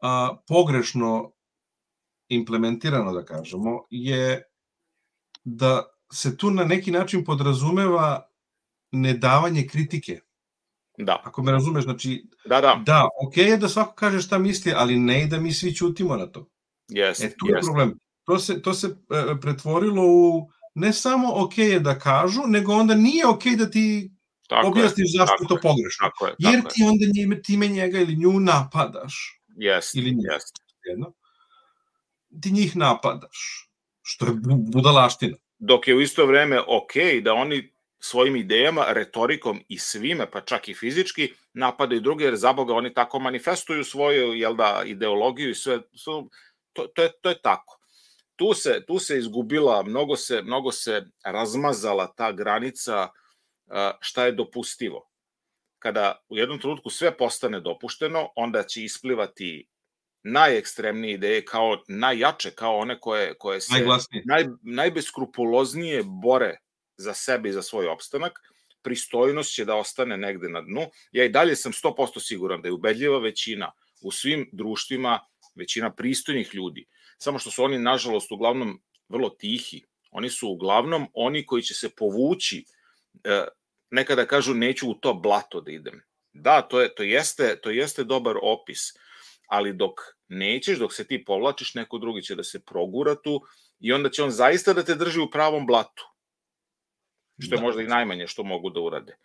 a, 0.00 0.36
pogrešno 0.48 1.32
implementirano, 2.28 3.12
da 3.12 3.24
kažemo, 3.24 3.84
je 3.90 4.42
da 5.44 5.84
se 6.12 6.36
tu 6.36 6.50
na 6.50 6.64
neki 6.64 6.90
način 6.90 7.24
podrazumeva 7.24 8.28
nedavanje 8.92 9.66
kritike. 9.66 10.20
Da. 10.98 11.20
Ako 11.24 11.42
me 11.42 11.52
razumeš, 11.52 11.84
znači, 11.84 12.30
da, 12.44 12.60
da. 12.60 12.82
da 12.86 13.08
ok 13.26 13.36
je 13.36 13.56
da 13.56 13.68
svako 13.68 13.94
kaže 13.94 14.20
šta 14.20 14.38
misli, 14.38 14.72
ali 14.76 14.98
ne 14.98 15.22
i 15.22 15.26
da 15.26 15.40
mi 15.40 15.52
svi 15.52 15.74
ćutimo 15.74 16.16
na 16.16 16.26
to. 16.26 16.48
Yes, 16.88 17.24
e, 17.24 17.34
tu 17.38 17.46
je 17.46 17.54
yes. 17.54 17.64
problem. 17.64 17.98
To 18.24 18.38
se, 18.38 18.62
to 18.62 18.74
se 18.74 18.86
e, 18.86 19.40
pretvorilo 19.40 20.02
u 20.02 20.48
ne 20.74 20.92
samo 20.92 21.32
ok 21.34 21.58
je 21.58 21.80
da 21.80 21.98
kažu, 21.98 22.40
nego 22.46 22.72
onda 22.72 22.94
nije 22.94 23.26
ok 23.26 23.44
da 23.58 23.70
ti 23.70 24.10
Tako 24.48 24.68
objasniš 24.68 25.14
je, 25.14 25.18
zašto 25.18 25.44
je 25.44 25.48
to 25.48 25.58
pogrešno. 25.62 26.08
Tako 26.08 26.26
je, 26.26 26.34
tako 26.42 26.52
jer 26.52 26.62
ti 26.72 26.82
onda 26.82 27.04
njime, 27.14 27.42
time 27.42 27.68
njega 27.68 27.98
ili 27.98 28.16
nju 28.16 28.40
napadaš. 28.40 29.40
Jest, 29.56 29.94
ili 29.94 30.10
njih, 30.10 30.26
jest. 30.32 30.56
Jedno. 30.84 31.12
Ti 32.42 32.52
njih 32.52 32.76
napadaš, 32.76 33.70
što 34.02 34.26
je 34.26 34.32
budalaština. 34.72 35.36
Dok 35.58 35.88
je 35.88 35.94
u 35.94 36.00
isto 36.00 36.26
vreme 36.26 36.60
ok 36.60 36.92
da 37.22 37.34
oni 37.34 37.72
svojim 37.98 38.36
idejama, 38.36 38.84
retorikom 38.88 39.60
i 39.68 39.78
svime, 39.78 40.30
pa 40.30 40.40
čak 40.40 40.68
i 40.68 40.74
fizički, 40.74 41.32
napadaju 41.54 42.00
druge, 42.00 42.24
jer 42.24 42.36
za 42.36 42.52
Boga 42.52 42.74
oni 42.74 42.94
tako 42.94 43.18
manifestuju 43.18 43.84
svoju 43.84 44.34
jel 44.34 44.56
da, 44.56 44.82
ideologiju 44.86 45.50
i 45.50 45.54
sve. 45.54 45.80
To, 46.76 46.86
to, 46.86 47.02
je, 47.02 47.12
to 47.20 47.28
je 47.28 47.40
tako. 47.42 47.78
Tu 48.36 48.54
se, 48.54 48.84
tu 48.86 48.98
se 48.98 49.18
izgubila, 49.18 49.82
mnogo 49.82 50.16
se, 50.16 50.42
mnogo 50.42 50.72
se 50.72 51.02
razmazala 51.24 52.12
ta 52.16 52.32
granica 52.32 53.08
šta 54.00 54.26
je 54.26 54.32
dopustivo. 54.32 55.08
Kada 55.78 56.24
u 56.28 56.36
jednom 56.36 56.60
trenutku 56.60 56.90
sve 56.90 57.16
postane 57.16 57.60
dopušteno, 57.60 58.28
onda 58.36 58.62
će 58.62 58.84
isplivati 58.84 59.68
najekstremnije 60.22 61.14
ideje 61.14 61.44
kao 61.44 61.82
najjače, 61.88 62.50
kao 62.50 62.76
one 62.76 63.00
koje, 63.00 63.34
koje 63.38 63.60
se 63.60 63.72
naj, 64.24 64.44
najbeskrupuloznije 64.62 66.02
bore 66.22 66.58
za 66.96 67.14
sebe 67.14 67.48
i 67.48 67.52
za 67.52 67.62
svoj 67.62 67.86
opstanak, 67.86 68.32
pristojnost 68.82 69.54
će 69.54 69.64
da 69.64 69.74
ostane 69.74 70.16
negde 70.16 70.48
na 70.48 70.60
dnu. 70.60 70.86
Ja 71.12 71.24
i 71.24 71.28
dalje 71.28 71.56
sam 71.56 71.72
100% 71.72 72.20
siguran 72.20 72.62
da 72.62 72.68
je 72.68 72.72
ubedljiva 72.72 73.18
većina 73.18 73.72
u 74.02 74.10
svim 74.10 74.48
društvima, 74.52 75.20
većina 75.56 75.92
pristojnih 75.94 76.54
ljudi, 76.54 76.86
samo 77.18 77.38
što 77.38 77.50
su 77.50 77.64
oni, 77.64 77.78
nažalost, 77.78 78.32
uglavnom 78.32 78.80
vrlo 79.08 79.30
tihi. 79.30 79.82
Oni 80.10 80.30
su 80.30 80.48
uglavnom 80.48 81.06
oni 81.12 81.46
koji 81.46 81.62
će 81.62 81.74
se 81.74 81.90
povući 81.96 82.64
E, 83.24 83.44
nekada 83.90 84.26
kažu 84.26 84.54
neću 84.54 84.90
u 84.90 84.94
to 84.94 85.14
blato 85.14 85.60
da 85.60 85.70
idem. 85.70 86.02
Da, 86.32 86.62
to, 86.62 86.80
je, 86.80 86.94
to, 86.94 87.02
jeste, 87.02 87.60
to 87.62 87.70
jeste 87.70 88.04
dobar 88.04 88.36
opis, 88.42 88.80
ali 89.48 89.72
dok 89.72 90.00
nećeš, 90.28 90.78
dok 90.78 90.94
se 90.94 91.04
ti 91.06 91.24
povlačiš, 91.24 91.74
neko 91.74 91.98
drugi 91.98 92.22
će 92.22 92.34
da 92.34 92.44
se 92.44 92.60
progura 92.64 93.14
tu 93.14 93.40
i 93.80 93.92
onda 93.92 94.10
će 94.10 94.22
on 94.22 94.30
zaista 94.30 94.72
da 94.72 94.84
te 94.84 94.94
drži 94.94 95.20
u 95.20 95.30
pravom 95.30 95.66
blatu. 95.66 96.12
Što 97.38 97.54
je 97.54 97.58
da. 97.58 97.62
možda 97.64 97.82
i 97.82 97.86
najmanje 97.86 98.26
što 98.26 98.42
mogu 98.42 98.70
da 98.70 98.80
urade. 98.80 99.16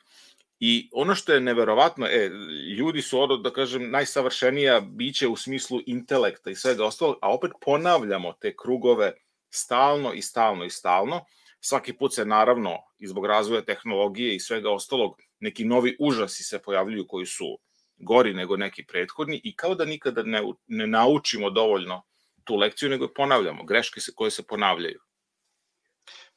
I 0.63 0.89
ono 0.93 1.15
što 1.15 1.33
je 1.33 1.41
neverovatno, 1.41 2.07
e, 2.07 2.29
ljudi 2.77 3.01
su 3.01 3.19
ono, 3.19 3.37
da 3.37 3.49
kažem, 3.53 3.89
najsavršenija 3.91 4.79
biće 4.79 5.27
u 5.27 5.35
smislu 5.35 5.79
intelekta 5.85 6.51
i 6.51 6.55
svega 6.55 6.85
ostalog, 6.85 7.15
a 7.21 7.33
opet 7.33 7.51
ponavljamo 7.61 8.33
te 8.33 8.55
krugove 8.55 9.13
stalno 9.49 10.13
i 10.13 10.21
stalno 10.21 10.65
i 10.65 10.69
stalno, 10.69 11.25
Svaki 11.63 11.93
put 11.93 12.13
se 12.13 12.25
naravno, 12.25 12.77
i 12.99 13.07
zbog 13.07 13.25
razvoja 13.25 13.61
tehnologije 13.61 14.35
i 14.35 14.39
svega 14.39 14.71
ostalog, 14.71 15.21
neki 15.39 15.65
novi 15.65 15.95
užasi 15.99 16.43
se 16.43 16.61
pojavljuju 16.61 17.07
koji 17.07 17.25
su 17.25 17.59
gori 17.97 18.33
nego 18.33 18.57
neki 18.57 18.85
prethodni 18.85 19.41
i 19.43 19.55
kao 19.55 19.75
da 19.75 19.85
nikada 19.85 20.23
ne, 20.23 20.41
ne 20.67 20.87
naučimo 20.87 21.49
dovoljno 21.49 22.01
tu 22.43 22.55
lekciju, 22.55 22.89
nego 22.89 23.07
ponavljamo, 23.07 23.63
greške 23.63 23.99
se, 23.99 24.11
koje 24.15 24.31
se 24.31 24.43
ponavljaju. 24.47 24.99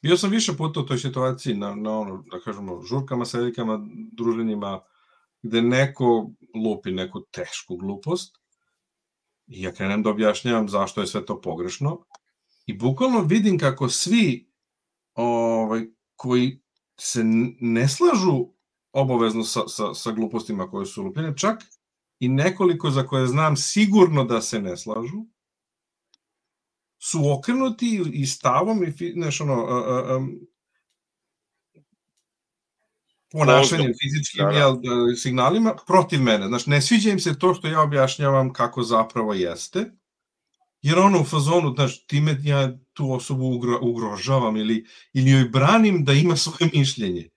Bio 0.04 0.16
sam 0.16 0.30
više 0.30 0.52
puta 0.52 0.80
u 0.80 0.86
toj 0.86 0.98
situaciji 0.98 1.54
na, 1.54 1.74
na 1.74 1.98
ono, 1.98 2.24
da 2.30 2.40
kažemo, 2.40 2.82
žurkama, 2.82 3.24
sedikama, 3.24 3.78
druženjima, 4.12 4.80
gde 5.42 5.62
neko 5.62 6.30
lupi 6.64 6.92
neku 6.92 7.20
tešku 7.20 7.76
glupost 7.76 8.36
i 9.46 9.62
ja 9.62 9.72
krenem 9.72 10.02
da 10.02 10.10
objašnjavam 10.10 10.68
zašto 10.68 11.00
je 11.00 11.06
sve 11.06 11.24
to 11.26 11.40
pogrešno 11.40 12.04
i 12.66 12.76
bukvalno 12.78 13.20
vidim 13.20 13.58
kako 13.58 13.88
svi 13.88 14.50
ovaj, 15.14 15.86
koji 16.16 16.60
se 17.00 17.20
ne 17.60 17.88
slažu 17.88 18.46
obavezno 18.92 19.44
sa, 19.44 19.68
sa, 19.68 19.94
sa 19.94 20.12
glupostima 20.12 20.70
koje 20.70 20.86
su 20.86 21.02
lupljene, 21.02 21.36
čak 21.36 21.62
i 22.20 22.28
nekoliko 22.28 22.90
za 22.90 23.06
koje 23.06 23.26
znam 23.26 23.56
sigurno 23.56 24.24
da 24.24 24.42
se 24.42 24.60
ne 24.60 24.76
slažu, 24.76 25.24
su 27.04 27.32
okrenuti 27.32 28.02
i 28.12 28.26
stavom 28.26 28.84
i 28.84 29.12
znaš, 29.12 29.40
ono, 29.40 29.54
a, 29.54 29.76
a, 29.76 30.16
a, 30.16 30.26
ponašanjem 33.32 33.92
fizičkim 34.02 34.44
da, 34.44 34.52
da. 34.52 35.16
signalima 35.16 35.76
protiv 35.86 36.22
mene. 36.22 36.46
Znači, 36.46 36.70
ne 36.70 36.80
sviđa 36.82 37.10
im 37.10 37.20
se 37.20 37.38
to 37.38 37.54
što 37.54 37.68
ja 37.68 37.80
objašnjavam 37.80 38.52
kako 38.52 38.82
zapravo 38.82 39.34
jeste, 39.34 39.84
jer 40.82 40.98
ono 40.98 41.20
u 41.20 41.24
fazonu, 41.24 41.74
znaš, 41.74 42.06
time 42.06 42.36
ja 42.42 42.78
tu 42.92 43.12
osobu 43.12 43.46
ugro, 43.54 43.78
ugrožavam 43.82 44.56
ili, 44.56 44.86
ili 45.12 45.30
joj 45.30 45.44
branim 45.44 46.04
da 46.04 46.12
ima 46.12 46.36
svoje 46.44 46.70
mišljenje. 46.74 47.28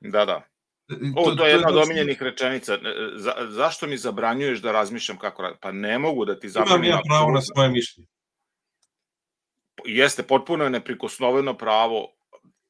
Da, 0.00 0.24
da. 0.24 0.42
E, 0.88 0.94
o, 1.16 1.24
to, 1.24 1.34
to 1.34 1.46
je 1.46 1.52
jedna 1.52 1.68
od 1.68 1.76
omiljenih 1.76 2.22
rečenica. 2.22 2.74
E, 2.74 2.78
za, 3.16 3.32
zašto 3.48 3.86
mi 3.86 3.96
zabranjuješ 3.96 4.62
da 4.62 4.72
razmišljam 4.72 5.18
kako? 5.18 5.56
Pa 5.60 5.72
ne 5.72 5.98
mogu 5.98 6.24
da 6.24 6.40
ti 6.40 6.48
zabranim. 6.48 6.84
Imam 6.84 6.98
ja 6.98 7.02
pravo 7.08 7.30
na 7.30 7.40
svoje 7.40 7.68
mišljenje. 7.68 8.14
Jeste, 9.84 10.22
potpuno 10.22 10.64
je 10.64 10.70
neprikosnoveno 10.70 11.56
pravo 11.56 12.14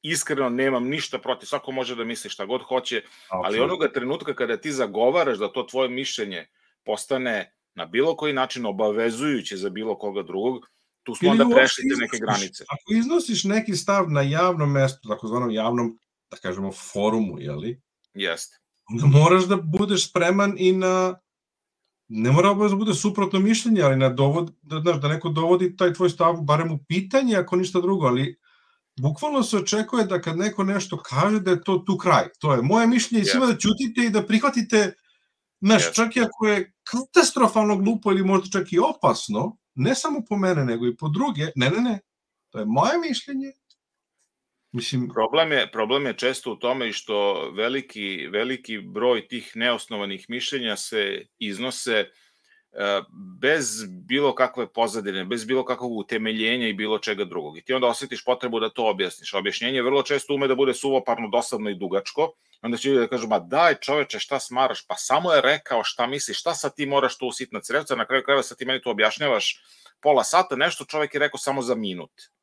iskreno 0.04 0.48
nemam 0.48 0.88
ništa 0.88 1.18
protiv, 1.18 1.46
svako 1.46 1.72
može 1.72 1.96
da 1.96 2.04
misli 2.04 2.30
šta 2.30 2.46
god 2.46 2.62
hoće, 2.62 2.96
Absolutno. 2.96 3.46
ali 3.46 3.60
onoga 3.60 3.92
trenutka 3.92 4.34
kada 4.34 4.56
ti 4.56 4.72
zagovaraš 4.72 5.38
da 5.38 5.52
to 5.52 5.62
tvoje 5.62 5.88
mišljenje 5.88 6.46
postane 6.84 7.54
na 7.74 7.86
bilo 7.86 8.16
koji 8.16 8.32
način 8.32 8.66
obavezujuće 8.66 9.56
za 9.56 9.70
bilo 9.70 9.98
koga 9.98 10.22
drugog, 10.22 10.66
tu 11.02 11.14
smo 11.14 11.30
onda 11.30 11.44
prešli 11.54 11.84
te 11.88 11.96
neke 12.00 12.18
granice. 12.18 12.64
Ako 12.68 12.94
iznosiš 12.98 13.44
neki 13.44 13.74
stav 13.76 14.10
na 14.10 14.22
javnom 14.22 14.72
mestu, 14.72 15.08
takozvanom 15.08 15.50
javnom, 15.50 15.98
da 16.30 16.36
kažemo, 16.36 16.72
forumu, 16.72 17.40
jeli? 17.40 17.80
Jeste. 18.14 18.56
Onda 18.90 19.06
moraš 19.06 19.44
da 19.44 19.56
budeš 19.56 20.10
spreman 20.10 20.54
i 20.58 20.72
na 20.72 21.20
ne 22.08 22.32
mora 22.32 22.50
obavezno 22.50 22.76
da 22.76 22.84
bude 22.84 22.94
suprotno 22.94 23.38
mišljenje, 23.38 23.82
ali 23.82 23.96
na 23.96 24.08
dovod, 24.08 24.52
da, 24.62 24.80
da, 24.80 24.92
da 24.92 25.08
neko 25.08 25.28
dovodi 25.28 25.76
taj 25.76 25.92
tvoj 25.92 26.10
stav 26.10 26.40
barem 26.42 26.72
u 26.72 26.78
pitanje, 26.88 27.36
ako 27.36 27.56
ništa 27.56 27.80
drugo, 27.80 28.06
ali 28.06 28.36
bukvalno 29.00 29.42
se 29.42 29.56
očekuje 29.56 30.04
da 30.04 30.20
kad 30.20 30.38
neko 30.38 30.64
nešto 30.64 30.96
kaže 31.02 31.40
da 31.40 31.50
je 31.50 31.62
to 31.62 31.78
tu 31.78 31.98
kraj. 31.98 32.24
To 32.38 32.54
je 32.54 32.62
moje 32.62 32.86
mišljenje 32.86 33.22
i 33.22 33.26
svima 33.26 33.46
da 33.46 33.56
ćutite 33.56 34.06
i 34.06 34.10
da 34.10 34.26
prihvatite 34.26 34.92
Znaš, 35.64 35.82
yes. 35.82 35.94
čak 35.94 36.16
i 36.16 36.20
ako 36.20 36.46
je 36.46 36.72
katastrofalno 36.84 37.76
glupo 37.76 38.12
ili 38.12 38.24
možda 38.24 38.50
čak 38.58 38.72
i 38.72 38.78
opasno, 38.78 39.56
ne 39.74 39.94
samo 39.94 40.20
po 40.28 40.36
mene, 40.36 40.64
nego 40.64 40.86
i 40.86 40.96
po 40.96 41.08
druge, 41.08 41.46
ne, 41.56 41.70
ne, 41.70 41.80
ne, 41.80 42.00
to 42.50 42.58
je 42.58 42.64
moje 42.64 42.98
mišljenje. 43.08 43.52
Mislim... 44.74 45.08
Problem, 45.14 45.52
je, 45.52 45.70
problem 45.70 46.06
je 46.06 46.16
često 46.16 46.52
u 46.52 46.56
tome 46.56 46.92
što 46.92 47.50
veliki, 47.50 48.26
veliki 48.26 48.78
broj 48.78 49.28
tih 49.28 49.52
neosnovanih 49.54 50.24
mišljenja 50.28 50.76
se 50.76 51.26
iznose 51.38 52.10
bez 53.40 53.84
bilo 54.06 54.34
kakve 54.34 54.66
pozadine, 54.72 55.24
bez 55.24 55.44
bilo 55.44 55.64
kakvog 55.64 55.92
utemeljenja 55.92 56.68
i 56.68 56.72
bilo 56.72 56.98
čega 56.98 57.24
drugog. 57.24 57.58
I 57.58 57.62
ti 57.62 57.72
onda 57.72 57.86
osjetiš 57.86 58.24
potrebu 58.24 58.60
da 58.60 58.70
to 58.70 58.88
objasniš. 58.90 59.34
Objašnjenje 59.34 59.82
vrlo 59.82 60.02
često 60.02 60.34
ume 60.34 60.48
da 60.48 60.54
bude 60.54 60.74
suvoparno, 60.74 61.28
dosadno 61.28 61.70
i 61.70 61.78
dugačko. 61.78 62.32
Onda 62.62 62.76
će 62.76 62.88
ljudi 62.88 63.00
da 63.00 63.08
kažu, 63.08 63.28
ma 63.28 63.38
daj 63.38 63.74
čoveče, 63.74 64.18
šta 64.18 64.40
smaraš? 64.40 64.86
Pa 64.86 64.94
samo 64.98 65.32
je 65.32 65.40
rekao 65.40 65.84
šta 65.84 66.06
misliš, 66.06 66.40
šta 66.40 66.54
sad 66.54 66.74
ti 66.74 66.86
moraš 66.86 67.18
tu 67.18 67.26
usiti 67.26 67.54
na 67.54 67.60
crevca, 67.60 67.96
na 67.96 68.06
kraju 68.06 68.22
krajeva 68.22 68.42
sad 68.42 68.58
ti 68.58 68.64
meni 68.64 68.82
to 68.82 68.90
objašnjavaš 68.90 69.62
pola 70.00 70.24
sata, 70.24 70.56
nešto 70.56 70.84
čovek 70.84 71.14
je 71.14 71.20
rekao 71.20 71.38
samo 71.38 71.62
za 71.62 71.74
minut. 71.74 72.33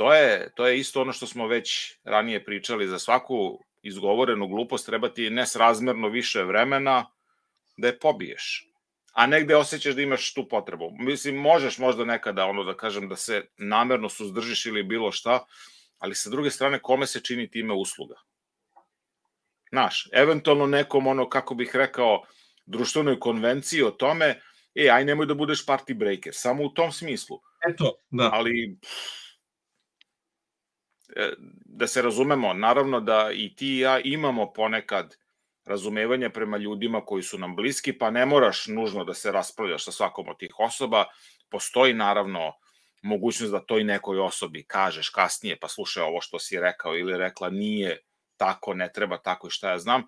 To 0.00 0.14
je, 0.14 0.48
to 0.56 0.66
je 0.66 0.78
isto 0.78 1.02
ono 1.04 1.12
što 1.12 1.26
smo 1.26 1.46
već 1.46 1.94
ranije 2.04 2.44
pričali, 2.44 2.88
za 2.88 2.98
svaku 2.98 3.64
izgovorenu 3.82 4.48
glupost 4.48 4.86
treba 4.86 5.12
ti 5.12 5.30
nesrazmerno 5.30 6.08
više 6.08 6.42
vremena, 6.42 7.10
da 7.76 7.88
je 7.88 7.98
pobiješ 7.98 8.70
a 9.12 9.26
negde 9.26 9.56
osjećaš 9.56 9.94
da 9.94 10.02
imaš 10.02 10.34
tu 10.34 10.48
potrebu. 10.48 10.90
Mislim, 10.98 11.36
možeš 11.36 11.78
možda 11.78 12.04
nekada, 12.04 12.46
ono 12.46 12.64
da 12.64 12.76
kažem, 12.76 13.08
da 13.08 13.16
se 13.16 13.44
namerno 13.56 14.08
suzdržiš 14.08 14.66
ili 14.66 14.82
bilo 14.82 15.12
šta, 15.12 15.44
ali 15.98 16.14
sa 16.14 16.30
druge 16.30 16.50
strane, 16.50 16.78
kome 16.78 17.06
se 17.06 17.20
čini 17.20 17.50
time 17.50 17.74
usluga? 17.74 18.14
Znaš, 19.70 20.08
eventualno 20.12 20.66
nekom, 20.66 21.06
ono, 21.06 21.28
kako 21.28 21.54
bih 21.54 21.70
rekao, 21.74 22.22
društvenoj 22.66 23.20
konvenciji 23.20 23.82
o 23.82 23.90
tome, 23.90 24.40
e, 24.74 24.88
aj 24.88 25.04
nemoj 25.04 25.26
da 25.26 25.34
budeš 25.34 25.66
party 25.66 25.94
breaker, 25.94 26.32
samo 26.34 26.64
u 26.64 26.68
tom 26.68 26.92
smislu. 26.92 27.40
Eto, 27.70 27.94
da. 28.10 28.30
Ali, 28.32 28.64
e, 28.64 28.76
da 31.64 31.86
se 31.86 32.02
razumemo, 32.02 32.52
naravno 32.54 33.00
da 33.00 33.30
i 33.32 33.54
ti 33.54 33.66
i 33.66 33.78
ja 33.78 34.00
imamo 34.04 34.52
ponekad 34.52 35.16
razumevanja 35.64 36.30
prema 36.30 36.56
ljudima 36.56 37.04
koji 37.04 37.22
su 37.22 37.38
nam 37.38 37.56
bliski, 37.56 37.92
pa 37.98 38.10
ne 38.10 38.26
moraš 38.26 38.66
nužno 38.66 39.04
da 39.04 39.14
se 39.14 39.32
raspravljaš 39.32 39.84
sa 39.84 39.92
svakom 39.92 40.28
od 40.28 40.38
tih 40.38 40.54
osoba. 40.58 41.04
Postoji 41.48 41.94
naravno 41.94 42.52
mogućnost 43.02 43.52
da 43.52 43.66
toj 43.66 43.84
nekoj 43.84 44.18
osobi 44.18 44.64
kažeš 44.66 45.08
kasnije, 45.08 45.58
pa 45.60 45.68
slušaj 45.68 46.02
ovo 46.02 46.20
što 46.20 46.38
si 46.38 46.60
rekao 46.60 46.96
ili 46.96 47.18
rekla 47.18 47.50
nije 47.50 47.98
tako, 48.36 48.74
ne 48.74 48.92
treba 48.92 49.18
tako 49.18 49.48
i 49.48 49.50
šta 49.50 49.70
ja 49.70 49.78
znam. 49.78 50.02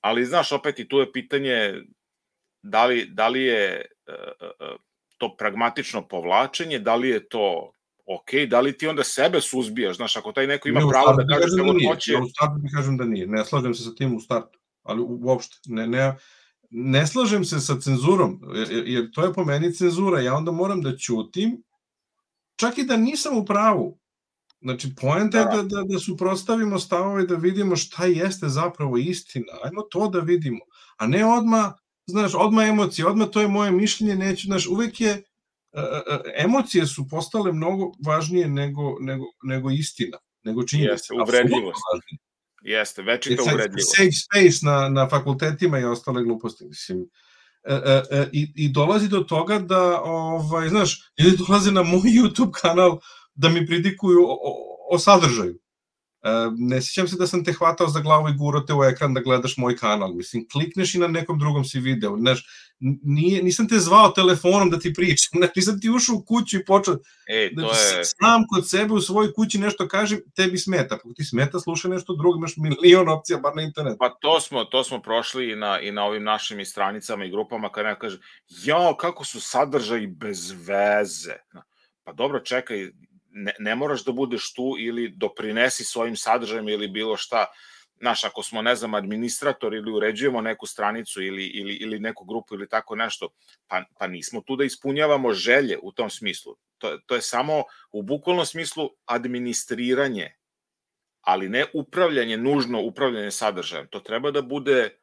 Ali 0.00 0.24
znaš, 0.24 0.52
opet 0.52 0.78
i 0.78 0.88
tu 0.88 0.98
je 0.98 1.12
pitanje 1.12 1.74
da 2.62 2.84
li, 2.84 3.06
da 3.06 3.28
li 3.28 3.42
je 3.42 3.86
uh, 4.06 4.76
to 5.18 5.36
pragmatično 5.36 6.08
povlačenje, 6.08 6.78
da 6.78 6.94
li 6.94 7.08
je 7.08 7.28
to 7.28 7.72
ok, 8.06 8.30
da 8.50 8.60
li 8.60 8.78
ti 8.78 8.88
onda 8.88 9.04
sebe 9.04 9.40
suzbijaš, 9.40 9.96
znaš, 9.96 10.16
ako 10.16 10.32
taj 10.32 10.46
neko 10.46 10.68
ima 10.68 10.80
ne, 10.80 10.86
pravo 10.88 11.12
da 11.12 11.26
kaže 11.26 11.56
kako 11.58 11.72
da 11.72 11.88
hoće... 11.88 12.12
Ja 12.12 12.22
u 12.22 12.28
startu 12.28 12.54
mi 12.62 12.70
kažem 12.70 12.96
da 12.96 13.04
nije, 13.04 13.26
ne 13.26 13.44
slažem 13.44 13.74
se 13.74 13.84
sa 13.84 13.94
tim 13.94 14.16
u 14.16 14.20
startu, 14.20 14.58
ali 14.82 15.02
uopšte, 15.02 15.56
ne, 15.66 15.86
ne, 15.86 16.16
ne 16.70 17.06
slažem 17.06 17.44
se 17.44 17.60
sa 17.60 17.80
cenzurom, 17.80 18.40
jer, 18.54 18.88
jer 18.88 19.10
to 19.12 19.24
je 19.24 19.32
po 19.32 19.44
meni 19.44 19.72
cenzura, 19.72 20.20
ja 20.20 20.34
onda 20.34 20.52
moram 20.52 20.82
da 20.82 20.96
ćutim, 20.96 21.62
čak 22.56 22.78
i 22.78 22.84
da 22.84 22.96
nisam 22.96 23.38
u 23.38 23.44
pravu. 23.44 23.98
Znači, 24.60 24.94
poenta 25.00 25.38
je 25.38 25.44
da, 25.44 25.62
da, 25.62 25.82
da 25.82 25.98
suprostavimo 25.98 26.78
stavove, 26.78 27.26
da 27.26 27.34
vidimo 27.34 27.76
šta 27.76 28.06
jeste 28.06 28.48
zapravo 28.48 28.96
istina. 28.96 29.52
Ajmo 29.64 29.82
to 29.82 30.08
da 30.08 30.20
vidimo. 30.20 30.60
A 30.96 31.06
ne 31.06 31.26
odma, 31.26 31.72
znaš, 32.06 32.32
odma 32.34 32.64
emocije, 32.64 33.06
odma 33.06 33.26
to 33.26 33.40
je 33.40 33.48
moje 33.48 33.70
mišljenje, 33.70 34.16
neću, 34.16 34.46
znaš, 34.46 34.66
uvek 34.66 35.00
je, 35.00 35.22
emocije 36.36 36.86
su 36.86 37.08
postale 37.08 37.52
mnogo 37.52 37.92
važnije 38.06 38.48
nego, 38.48 38.96
nego, 39.00 39.24
nego 39.42 39.70
istina, 39.70 40.18
nego 40.42 40.62
činjenica. 40.62 40.92
Jeste, 40.92 41.14
uvredljivost. 41.14 41.82
Jeste, 42.62 43.02
večita 43.02 43.42
uvredljivost. 43.42 43.96
Safe 43.96 44.12
space 44.12 44.66
na, 44.66 44.88
na 44.88 45.08
fakultetima 45.08 45.78
i 45.78 45.84
ostale 45.84 46.22
gluposti, 46.22 46.64
mislim. 46.64 47.08
E, 47.64 47.74
e, 48.10 48.28
i, 48.32 48.52
I 48.54 48.68
dolazi 48.68 49.08
do 49.08 49.20
toga 49.20 49.58
da, 49.58 50.00
ovaj, 50.02 50.68
znaš, 50.68 51.12
ljudi 51.18 51.36
dolaze 51.48 51.72
na 51.72 51.82
moj 51.82 52.00
YouTube 52.00 52.50
kanal 52.60 52.98
da 53.34 53.48
mi 53.48 53.66
pridikuju 53.66 54.18
o, 54.22 54.32
o, 54.32 54.76
o 54.90 54.98
sadržaju. 54.98 55.58
Ne 56.56 56.82
sjećam 56.82 57.08
se 57.08 57.16
da 57.16 57.26
sam 57.26 57.44
te 57.44 57.52
hvatao 57.52 57.88
za 57.88 58.00
glavu 58.00 58.28
i 58.28 58.36
gurao 58.36 58.60
te 58.60 58.74
u 58.74 58.84
ekran 58.84 59.14
da 59.14 59.20
gledaš 59.20 59.56
moj 59.56 59.76
kanal. 59.76 60.14
Mislim, 60.14 60.46
klikneš 60.52 60.94
i 60.94 60.98
na 60.98 61.08
nekom 61.08 61.38
drugom 61.38 61.64
si 61.64 61.80
video. 61.80 62.16
Znaš, 62.16 62.46
nije, 63.02 63.42
nisam 63.42 63.68
te 63.68 63.78
zvao 63.78 64.08
telefonom 64.08 64.70
da 64.70 64.78
ti 64.78 64.94
pričam, 64.94 65.30
znači, 65.38 65.52
nisam 65.56 65.80
ti 65.80 65.90
ušao 65.90 66.16
u 66.16 66.22
kuću 66.22 66.56
i 66.56 66.64
počeo, 66.64 66.94
e, 67.26 67.50
to 67.54 67.60
znači, 67.60 67.98
je... 67.98 68.04
sam 68.04 68.44
kod 68.48 68.68
sebe 68.68 68.94
u 68.94 69.00
svojoj 69.00 69.32
kući 69.32 69.58
nešto 69.58 69.88
kažem, 69.88 70.20
tebi 70.36 70.58
smeta, 70.58 70.94
ako 70.94 71.12
ti 71.12 71.24
smeta, 71.24 71.60
slušaj 71.60 71.90
nešto 71.90 72.14
drugo, 72.14 72.36
imaš 72.36 72.56
milion 72.56 73.08
opcija, 73.08 73.38
bar 73.38 73.56
na 73.56 73.62
internetu. 73.62 73.96
Pa 73.98 74.08
to 74.20 74.40
smo, 74.40 74.64
to 74.64 74.84
smo 74.84 75.02
prošli 75.02 75.52
i 75.52 75.56
na, 75.56 75.80
i 75.80 75.92
na 75.92 76.04
ovim 76.04 76.24
našim 76.24 76.60
i 76.60 76.64
stranicama 76.64 77.24
i 77.24 77.30
grupama, 77.30 77.72
kada 77.72 77.88
neko 77.88 78.00
kaže, 78.00 78.18
jao, 78.48 78.96
kako 78.96 79.24
su 79.24 79.40
sadržaji 79.40 80.06
bez 80.06 80.50
veze. 80.50 81.34
Pa 82.04 82.12
dobro, 82.12 82.40
čekaj, 82.40 82.90
ne, 83.34 83.52
ne 83.58 83.74
moraš 83.74 84.04
da 84.04 84.12
budeš 84.12 84.52
tu 84.54 84.76
ili 84.78 85.08
doprinesi 85.08 85.84
svojim 85.84 86.16
sadržajem 86.16 86.68
ili 86.68 86.88
bilo 86.88 87.16
šta. 87.16 87.46
Znaš, 87.98 88.24
ako 88.24 88.42
smo, 88.42 88.62
ne 88.62 88.76
znam, 88.76 88.94
administrator 88.94 89.74
ili 89.74 89.92
uređujemo 89.92 90.40
neku 90.40 90.66
stranicu 90.66 91.22
ili, 91.22 91.46
ili, 91.46 91.74
ili 91.74 92.00
neku 92.00 92.24
grupu 92.24 92.54
ili 92.54 92.68
tako 92.68 92.96
nešto, 92.96 93.28
pa, 93.66 93.84
pa 93.98 94.06
nismo 94.06 94.40
tu 94.40 94.56
da 94.56 94.64
ispunjavamo 94.64 95.32
želje 95.32 95.78
u 95.82 95.92
tom 95.92 96.10
smislu. 96.10 96.56
To, 96.78 96.98
to 97.06 97.14
je 97.14 97.22
samo 97.22 97.62
u 97.92 98.02
bukvalnom 98.02 98.46
smislu 98.46 98.90
administriranje, 99.06 100.34
ali 101.20 101.48
ne 101.48 101.64
upravljanje, 101.74 102.36
nužno 102.36 102.80
upravljanje 102.82 103.30
sadržajem. 103.30 103.88
To 103.90 104.00
treba 104.00 104.30
da 104.30 104.42
bude 104.42 104.98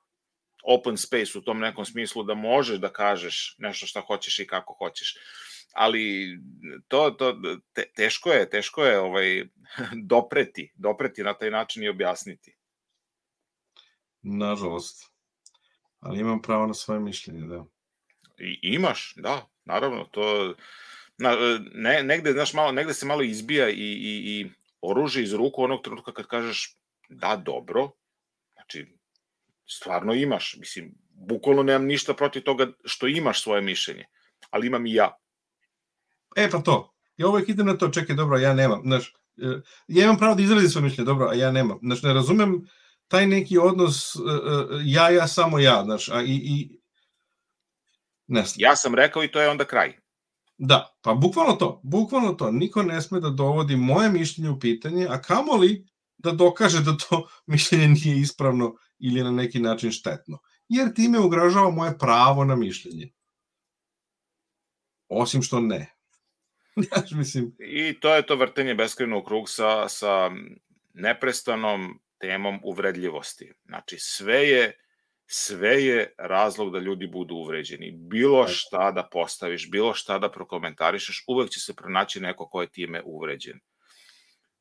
open 0.63 0.98
space 0.98 1.38
u 1.38 1.41
tom 1.41 1.60
nekom 1.60 1.86
smislu 1.86 2.24
da 2.24 2.34
možeš 2.34 2.78
da 2.78 2.89
kažeš 2.89 3.56
nešto 3.58 3.88
šta 3.88 4.02
hoćeš 4.02 4.39
i 4.39 4.48
kako 4.48 4.74
hoćeš 4.74 5.17
ali 5.73 6.38
to, 6.88 7.12
to 7.12 7.38
te, 7.73 7.91
teško 7.95 8.31
je, 8.31 8.49
teško 8.49 8.84
je 8.84 8.99
ovaj 8.99 9.45
dopreti, 10.12 10.71
dopreti 10.75 11.23
na 11.23 11.34
taj 11.34 11.51
način 11.51 11.84
i 11.84 11.89
objasniti. 11.89 12.55
Nažalost. 14.21 15.12
Ali 15.99 16.19
imam 16.19 16.41
pravo 16.41 16.67
na 16.67 16.73
svoje 16.73 16.99
mišljenje, 16.99 17.47
da. 17.47 17.65
I, 18.38 18.60
imaš, 18.62 19.13
da, 19.17 19.47
naravno, 19.65 20.03
to 20.03 20.55
na, 21.17 21.38
ne, 21.73 22.03
negde, 22.03 22.31
znaš, 22.31 22.53
malo, 22.53 22.71
negde 22.71 22.93
se 22.93 23.05
malo 23.05 23.23
izbija 23.23 23.69
i, 23.69 23.73
i, 23.73 24.21
i 24.25 24.49
oruže 24.81 25.23
iz 25.23 25.34
ruku 25.34 25.63
onog 25.63 25.84
trenutka 25.84 26.13
kad 26.13 26.27
kažeš 26.27 26.77
da, 27.10 27.36
dobro, 27.36 27.91
znači, 28.53 28.88
stvarno 29.67 30.13
imaš, 30.13 30.55
mislim, 30.60 30.93
bukvalno 31.10 31.63
nemam 31.63 31.86
ništa 31.86 32.13
protiv 32.13 32.43
toga 32.43 32.71
što 32.86 33.07
imaš 33.07 33.43
svoje 33.43 33.62
mišljenje, 33.62 34.05
ali 34.49 34.67
imam 34.67 34.86
i 34.86 34.93
ja. 34.93 35.17
E 36.36 36.50
pa 36.50 36.62
to. 36.62 36.94
Ja 37.17 37.28
uvek 37.28 37.50
idem 37.50 37.65
na 37.65 37.78
to, 37.78 37.89
čekaj, 37.89 38.15
dobro, 38.15 38.38
ja 38.38 38.54
nemam. 38.54 38.82
Znaš, 38.84 39.13
e, 39.38 39.62
ja 39.88 40.04
imam 40.04 40.17
pravo 40.17 40.36
da 40.36 40.41
izrazim 40.41 40.70
svoje 40.70 40.84
mišljenje, 40.84 41.06
dobro, 41.06 41.28
a 41.30 41.34
ja 41.34 41.52
nemam. 41.52 41.80
Znaš, 41.82 42.04
ne 42.04 42.13
razumem 42.13 42.67
taj 43.08 43.28
neki 43.28 43.58
odnos 43.58 44.15
uh, 44.15 44.24
ja, 44.86 45.10
ja, 45.10 45.28
samo 45.28 45.60
ja, 45.60 45.84
znaš, 45.84 46.10
a 46.10 46.22
i, 46.22 46.36
i 46.36 46.80
ne 48.28 48.46
znam. 48.46 48.56
Ja 48.58 48.76
sam 48.76 48.96
rekao 48.96 49.24
i 49.24 49.32
to 49.32 49.41
je 49.41 49.50
onda 49.50 49.65
kraj. 49.65 49.98
Da, 50.58 50.98
pa 51.02 51.13
bukvalno 51.13 51.54
to, 51.54 51.82
bukvalno 51.84 52.34
to. 52.34 52.52
Niko 52.52 52.84
ne 52.84 53.02
sme 53.02 53.20
da 53.20 53.30
dovodi 53.30 53.76
moje 53.76 54.10
mišljenje 54.10 54.50
u 54.50 54.60
pitanje, 54.60 55.08
a 55.10 55.22
kamoli 55.22 55.88
da 56.17 56.32
dokaže 56.32 56.82
da 56.82 56.98
to 56.98 57.28
mišljenje 57.54 57.88
nije 57.88 58.20
ispravno 58.20 58.76
ili 59.00 59.24
na 59.24 59.32
neki 59.32 59.60
način 59.60 59.91
štetno. 59.91 60.39
Jer 60.70 60.94
time 60.94 61.20
ugražava 61.20 61.70
moje 61.72 61.98
pravo 61.98 62.46
na 62.46 62.56
mišljenje. 62.56 63.12
Osim 65.10 65.41
što 65.41 65.60
ne. 65.60 66.01
Znaš, 66.88 67.12
mislim... 67.12 67.55
I 67.60 67.99
to 67.99 68.15
je 68.15 68.25
to 68.25 68.36
vrtenje 68.36 68.75
beskreno 68.75 69.19
u 69.19 69.23
krug 69.23 69.49
sa, 69.49 69.89
sa 69.89 70.31
neprestanom 70.93 71.99
temom 72.19 72.60
uvredljivosti. 72.63 73.53
Znači, 73.65 73.97
sve 73.99 74.47
je 74.47 74.77
sve 75.34 75.86
je 75.86 76.13
razlog 76.17 76.71
da 76.73 76.79
ljudi 76.79 77.07
budu 77.07 77.36
uvređeni. 77.36 77.91
Bilo 77.91 78.47
šta 78.47 78.91
da 78.91 79.10
postaviš, 79.12 79.71
bilo 79.71 79.93
šta 79.93 80.19
da 80.19 80.31
prokomentarišeš, 80.31 81.23
uvek 81.27 81.49
će 81.49 81.60
se 81.60 81.75
pronaći 81.75 82.19
neko 82.19 82.49
ko 82.49 82.62
je 82.62 82.69
time 82.69 83.01
uvređen. 83.05 83.60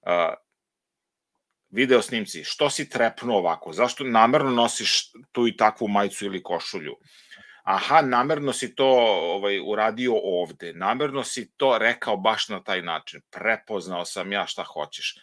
Uh, 0.00 0.34
video 1.68 2.02
snimci, 2.02 2.44
što 2.44 2.70
si 2.70 2.88
trepnuo 2.88 3.38
ovako? 3.38 3.72
Zašto 3.72 4.04
namerno 4.04 4.50
nosiš 4.50 5.12
tu 5.32 5.48
i 5.48 5.56
takvu 5.56 5.88
majicu 5.88 6.24
ili 6.24 6.42
košulju? 6.42 6.96
Aha, 7.74 8.02
namerno 8.02 8.52
si 8.52 8.74
to 8.74 8.86
ovaj, 9.34 9.60
uradio 9.60 10.12
ovde, 10.22 10.72
namerno 10.72 11.24
si 11.24 11.52
to 11.56 11.78
rekao 11.78 12.16
baš 12.16 12.48
na 12.48 12.62
taj 12.64 12.82
način, 12.82 13.20
prepoznao 13.30 14.04
sam 14.04 14.32
ja 14.32 14.46
šta 14.46 14.64
hoćeš. 14.64 15.18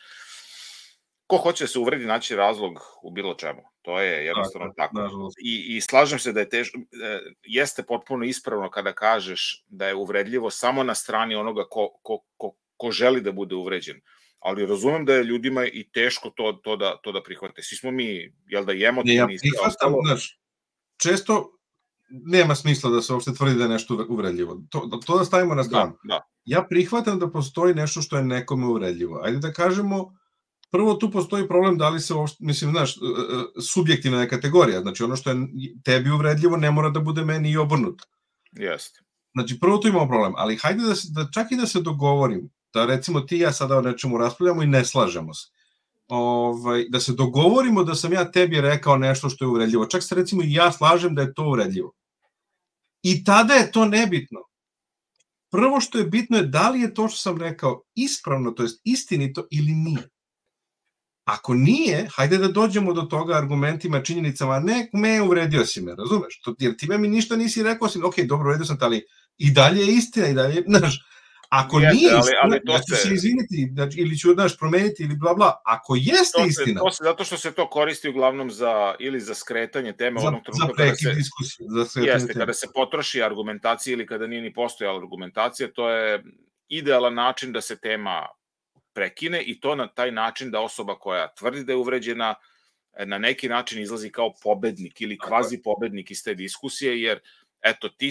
Ko 1.28 1.38
hoće 1.38 1.64
da 1.64 1.68
se 1.68 1.80
uvredi 1.80 2.06
naći 2.06 2.36
razlog 2.36 2.80
u 3.04 3.12
bilo 3.12 3.34
čemu. 3.34 3.62
To 3.82 4.00
je 4.02 4.26
jednostavno 4.26 4.74
tako. 4.78 4.96
tako. 4.96 5.30
I, 5.44 5.76
I 5.76 5.82
slažem 5.82 6.20
se 6.20 6.34
da 6.34 6.40
je 6.40 6.50
tež, 6.50 6.68
e, 6.68 7.20
jeste 7.44 7.84
potpuno 7.84 8.26
ispravno 8.26 8.70
kada 8.70 8.94
kažeš 8.94 9.64
da 9.68 9.88
je 9.88 9.96
uvredljivo 9.96 10.50
samo 10.50 10.84
na 10.84 10.96
strani 10.96 11.36
onoga 11.36 11.64
ko, 11.70 12.00
ko, 12.02 12.24
ko, 12.38 12.56
ko 12.78 12.92
želi 12.92 13.22
da 13.22 13.32
bude 13.32 13.56
uvređen 13.56 14.02
ali 14.40 14.66
razumem 14.66 15.06
da 15.06 15.14
je 15.14 15.24
ljudima 15.24 15.66
i 15.66 15.90
teško 15.92 16.30
to, 16.30 16.60
to, 16.64 16.76
da, 16.76 16.98
to 17.04 17.12
da 17.12 17.24
prihvate. 17.24 17.62
Svi 17.62 17.76
smo 17.76 17.92
mi, 17.92 18.34
jel 18.48 18.66
da, 18.66 18.74
emotivni. 18.74 19.14
Ne, 19.14 19.34
ja 19.34 19.40
prihvatam, 19.40 19.94
znaš, 20.06 20.40
često 21.02 21.57
nema 22.10 22.56
smisla 22.56 22.90
da 22.90 23.02
se 23.02 23.14
uopšte 23.14 23.34
tvrdi 23.34 23.56
da 23.56 23.64
je 23.64 23.70
nešto 23.70 24.06
uvredljivo. 24.10 24.62
To, 24.70 24.80
to 25.06 25.18
da 25.18 25.26
stavimo 25.26 25.56
na 25.56 25.64
stranu. 25.64 25.92
Da, 26.04 26.14
da. 26.14 26.22
Ja 26.46 26.66
prihvatam 26.70 27.20
da 27.20 27.32
postoji 27.32 27.74
nešto 27.74 28.02
što 28.02 28.18
je 28.18 28.24
nekome 28.24 28.66
uvredljivo. 28.66 29.22
Ajde 29.24 29.38
da 29.38 29.54
kažemo, 29.54 30.14
prvo 30.72 30.94
tu 30.94 31.12
postoji 31.12 31.48
problem 31.48 31.78
da 31.78 31.90
li 31.90 32.00
se 32.00 32.14
uopšte, 32.14 32.38
mislim, 32.40 32.72
znaš, 32.72 32.98
e, 32.98 33.00
e, 33.00 33.62
subjektivna 33.62 34.22
je 34.22 34.30
kategorija. 34.30 34.82
Znači, 34.82 35.04
ono 35.04 35.16
što 35.16 35.30
je 35.30 35.36
tebi 35.84 36.12
uvredljivo 36.12 36.58
ne 36.58 36.72
mora 36.72 36.90
da 36.90 37.00
bude 37.00 37.26
meni 37.26 37.52
i 37.52 37.58
obrnuto. 37.58 38.06
Jeste. 38.52 39.00
Znači, 39.34 39.60
prvo 39.60 39.78
tu 39.78 39.88
imamo 39.88 40.08
problem, 40.08 40.34
ali 40.36 40.58
hajde 40.58 40.84
da, 40.84 40.96
se, 40.96 41.08
da 41.12 41.28
čak 41.34 41.52
i 41.52 41.56
da 41.56 41.66
se 41.66 41.82
dogovorim, 41.82 42.50
da 42.74 42.86
recimo 42.86 43.22
ti 43.22 43.38
i 43.38 43.40
ja 43.40 43.52
sada 43.52 43.78
o 43.78 43.82
nečemu 43.82 44.18
raspravljamo 44.18 44.64
i 44.64 44.68
ne 44.68 44.86
slažemo 44.86 45.34
se. 45.34 45.48
Ovaj, 46.08 46.86
da 46.90 47.00
se 47.00 47.14
dogovorimo 47.14 47.84
da 47.84 47.96
sam 47.96 48.14
ja 48.14 48.32
tebi 48.32 48.62
rekao 48.62 48.98
nešto 48.98 49.30
što 49.30 49.46
je 49.46 49.50
uvredljivo. 49.50 49.86
Čak 49.86 50.04
se 50.04 50.16
recimo 50.16 50.44
i 50.44 50.54
ja 50.54 50.72
slažem 50.72 51.16
da 51.16 51.22
je 51.22 51.34
to 51.34 51.44
uvredljivo. 51.44 51.94
I 53.04 53.24
tada 53.24 53.54
je 53.54 53.72
to 53.72 53.86
nebitno. 53.86 54.40
Prvo 55.52 55.82
što 55.82 55.98
je 55.98 56.04
bitno 56.04 56.38
je 56.38 56.44
da 56.44 56.70
li 56.70 56.82
je 56.82 56.94
to 56.94 57.08
što 57.08 57.18
sam 57.18 57.38
rekao 57.38 57.84
ispravno, 57.96 58.52
to 58.52 58.64
jest 58.64 58.82
istinito 58.84 59.48
ili 59.52 59.72
nije. 59.72 60.10
Ako 61.26 61.54
nije, 61.54 62.08
hajde 62.16 62.38
da 62.38 62.48
dođemo 62.48 62.94
do 62.94 63.02
toga 63.02 63.38
argumentima, 63.38 64.04
činjenicama, 64.04 64.60
ne, 64.60 64.90
me 64.94 65.22
uvredio 65.22 65.66
si 65.66 65.82
me, 65.82 65.96
razumeš? 65.96 66.40
To, 66.42 66.56
jer 66.60 66.78
ti 66.78 66.88
mi 66.98 67.08
ništa 67.08 67.36
nisi 67.36 67.64
rekao, 67.64 67.86
osim, 67.86 68.06
ok, 68.06 68.16
dobro, 68.20 68.46
uvredio 68.48 68.66
sam 68.66 68.78
ali 68.82 69.06
i 69.38 69.52
dalje 69.52 69.82
je 69.82 69.94
istina, 69.94 70.28
i 70.28 70.34
dalje, 70.34 70.64
znaš, 70.78 71.07
Ako 71.50 71.80
jeste, 71.80 71.96
nije 71.96 72.20
istina, 72.20 72.40
ali, 72.44 72.56
ali 72.56 72.66
to 72.66 72.72
ja 72.72 72.80
ću 72.80 72.96
se 72.96 73.14
izviniti, 73.14 73.70
znači, 73.74 74.00
ili 74.00 74.18
ću, 74.18 74.34
znaš, 74.34 74.58
promeniti, 74.58 75.04
ili 75.04 75.16
bla, 75.16 75.34
bla. 75.34 75.62
Ako 75.66 75.96
jeste 75.96 76.38
to 76.38 76.44
se, 76.44 76.48
istina... 76.48 76.82
To 76.82 76.92
se, 76.92 77.04
zato 77.04 77.24
što 77.24 77.38
se 77.38 77.52
to 77.52 77.70
koristi 77.70 78.10
uglavnom 78.10 78.52
za, 78.52 78.96
ili 79.00 79.20
za 79.20 79.36
skretanje 79.36 79.94
teme 79.94 80.22
za, 80.22 80.28
onog 80.28 80.42
trenutka 80.44 80.84
kada 80.84 80.96
se... 80.96 81.14
diskusiju, 81.14 81.68
za 81.70 81.86
skretanje 81.86 82.12
jeste, 82.12 82.28
teme. 82.28 82.40
kada 82.40 82.54
se 82.54 82.68
potroši 82.74 83.24
argumentacija 83.24 83.94
ili 83.94 84.08
kada 84.08 84.28
nije 84.28 84.42
ni 84.42 84.54
postojala 84.54 85.00
argumentacija, 85.00 85.72
to 85.72 85.90
je 85.90 86.24
idealan 86.68 87.14
način 87.14 87.52
da 87.52 87.62
se 87.62 87.80
tema 87.80 88.26
prekine 88.94 89.42
i 89.42 89.60
to 89.60 89.76
na 89.76 89.88
taj 89.88 90.12
način 90.12 90.52
da 90.52 90.60
osoba 90.60 90.96
koja 91.00 91.34
tvrdi 91.34 91.64
da 91.64 91.72
je 91.72 91.78
uvređena 91.78 92.36
na 93.06 93.18
neki 93.18 93.50
način 93.50 93.82
izlazi 93.82 94.10
kao 94.10 94.34
pobednik 94.44 95.02
ili 95.02 95.18
kvazi 95.18 95.62
pobednik 95.64 96.12
iz 96.12 96.24
te 96.24 96.34
diskusije, 96.34 97.02
jer 97.02 97.20
eto, 97.62 97.90
ti, 97.90 98.10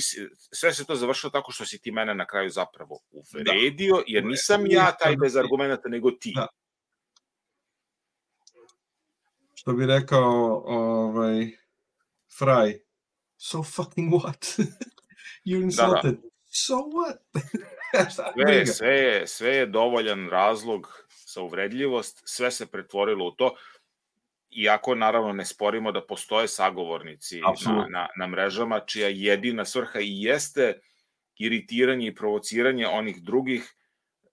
sve 0.52 0.72
se 0.72 0.85
to 0.85 0.94
završilo 0.94 1.30
tako 1.30 1.52
što 1.52 1.66
si 1.66 1.78
ti 1.78 1.90
mene 1.90 2.14
na 2.14 2.26
kraju 2.26 2.50
zapravo 2.50 2.98
uvredio, 3.11 3.96
da. 3.96 4.02
jer 4.06 4.24
nisam 4.24 4.66
ja 4.66 4.96
taj 5.00 5.16
bez 5.16 5.37
argumenta, 5.37 5.88
nego 5.88 6.11
ti. 6.11 6.32
Da. 6.37 6.46
Što 9.54 9.72
bi 9.72 9.87
rekao 9.87 10.62
ovaj, 10.66 11.50
Fry, 12.38 12.78
so 13.37 13.62
fucking 13.62 14.12
what? 14.12 14.61
you 15.48 15.62
insulted. 15.62 16.14
Da, 16.14 16.20
da. 16.20 16.28
So 16.50 16.74
what? 16.74 17.18
sve, 18.14 18.66
sve, 18.66 18.88
je, 18.88 19.26
sve 19.26 19.56
je 19.56 19.66
dovoljan 19.66 20.28
razlog 20.30 21.06
za 21.35 21.42
uvredljivost, 21.42 22.22
sve 22.24 22.50
se 22.50 22.66
pretvorilo 22.66 23.26
u 23.26 23.30
to 23.30 23.56
iako 24.57 24.95
naravno 24.95 25.33
ne 25.33 25.45
sporimo 25.45 25.92
da 25.92 26.07
postoje 26.07 26.49
sagovornici 26.49 27.40
na, 27.40 27.87
na, 27.90 28.07
na 28.19 28.27
mrežama, 28.27 28.81
čija 28.81 29.09
jedina 29.09 29.64
svrha 29.64 30.01
i 30.01 30.23
jeste 30.23 30.81
iritiranje 31.38 32.07
i 32.07 32.14
provociranje 32.14 32.87
onih 32.87 33.23
drugih 33.23 33.75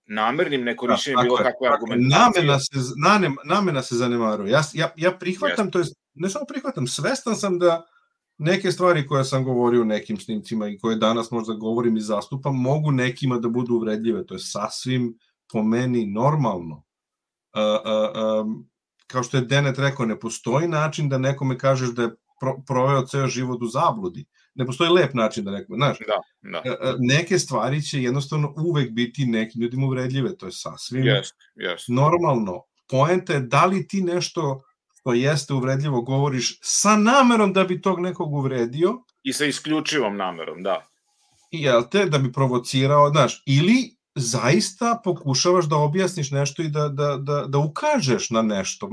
namernim 0.06 0.64
nekorišćenjem 0.64 1.16
da, 1.16 1.22
bilo 1.22 1.36
kakve 1.36 1.68
argumentacije. 1.68 2.18
Namena 2.18 2.58
se, 2.58 2.70
nanem, 3.04 3.36
namena 3.44 3.82
se 3.82 3.94
zanemaruje. 3.94 4.50
Ja, 4.50 4.62
ja, 4.72 4.92
ja 4.96 5.12
prihvatam, 5.12 5.66
yes. 5.66 5.72
to 5.72 5.78
je, 5.78 5.84
ne 6.14 6.28
samo 6.28 6.44
prihvatam, 6.48 6.86
svestan 6.86 7.36
sam 7.36 7.58
da 7.58 7.86
neke 8.38 8.72
stvari 8.72 9.06
koje 9.06 9.24
sam 9.24 9.44
govorio 9.44 9.82
u 9.82 9.84
nekim 9.84 10.16
snimcima 10.16 10.68
i 10.68 10.78
koje 10.78 10.96
danas 10.96 11.30
možda 11.30 11.54
govorim 11.54 11.96
i 11.96 12.00
zastupam, 12.00 12.56
mogu 12.56 12.90
nekima 12.90 13.38
da 13.38 13.48
budu 13.48 13.74
uvredljive. 13.74 14.26
To 14.26 14.34
je 14.34 14.38
sasvim 14.38 15.18
po 15.52 15.62
meni 15.62 16.06
normalno. 16.06 16.84
Uh, 17.54 17.60
uh, 17.62 18.46
um, 18.46 18.68
kao 19.06 19.22
što 19.22 19.36
je 19.36 19.44
Denet 19.44 19.78
rekao, 19.78 20.06
ne 20.06 20.20
postoji 20.20 20.68
način 20.68 21.08
da 21.08 21.18
nekome 21.18 21.58
kažeš 21.58 21.88
da 21.88 22.02
je 22.02 22.10
pro, 22.40 22.54
proveo 22.66 23.06
ceo 23.06 23.26
život 23.26 23.62
u 23.62 23.66
zabludi. 23.66 24.24
Ne 24.54 24.66
postoji 24.66 24.90
lep 24.90 25.14
način 25.14 25.44
da 25.44 25.50
nekome, 25.50 25.76
znaš. 25.76 25.98
Da, 25.98 26.50
da. 26.50 26.62
E, 26.64 26.70
e, 26.70 26.94
neke 26.98 27.38
stvari 27.38 27.82
će 27.82 28.02
jednostavno 28.02 28.54
uvek 28.56 28.90
biti 28.90 29.26
nekim 29.26 29.62
ljudima 29.62 29.86
uvredljive, 29.86 30.36
to 30.36 30.46
je 30.46 30.52
sasvim 30.52 31.02
yes, 31.02 31.32
yes. 31.56 31.84
normalno. 31.88 32.62
Poenta 32.90 33.32
je 33.32 33.40
da 33.40 33.64
li 33.64 33.86
ti 33.88 34.02
nešto 34.02 34.60
što 35.00 35.12
jeste 35.12 35.54
uvredljivo 35.54 36.02
govoriš 36.02 36.58
sa 36.62 36.96
namerom 36.96 37.52
da 37.52 37.64
bi 37.64 37.80
tog 37.80 38.00
nekog 38.00 38.32
uvredio. 38.32 39.02
I 39.22 39.32
sa 39.32 39.44
isključivom 39.44 40.16
namerom, 40.16 40.62
da. 40.62 40.86
Jel 41.50 41.82
te, 41.90 42.06
da 42.06 42.18
bi 42.18 42.32
provocirao, 42.32 43.10
znaš, 43.10 43.42
ili 43.46 43.96
zaista 44.14 45.00
pokušavaš 45.04 45.64
da 45.64 45.76
objasniš 45.76 46.30
nešto 46.30 46.62
i 46.62 46.68
da, 46.68 46.88
da, 46.88 47.16
da, 47.16 47.44
da 47.48 47.58
ukažeš 47.58 48.30
na 48.30 48.42
nešto. 48.42 48.90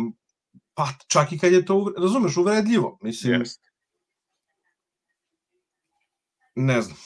Pa 0.74 0.88
čak 1.08 1.32
i 1.32 1.40
kad 1.40 1.54
je 1.54 1.66
to, 1.66 1.94
razumeš, 1.98 2.38
uvredljivo. 2.38 2.98
Mislim, 3.02 3.42
yes. 3.42 3.60
ne 6.56 6.82
znam. 6.82 6.98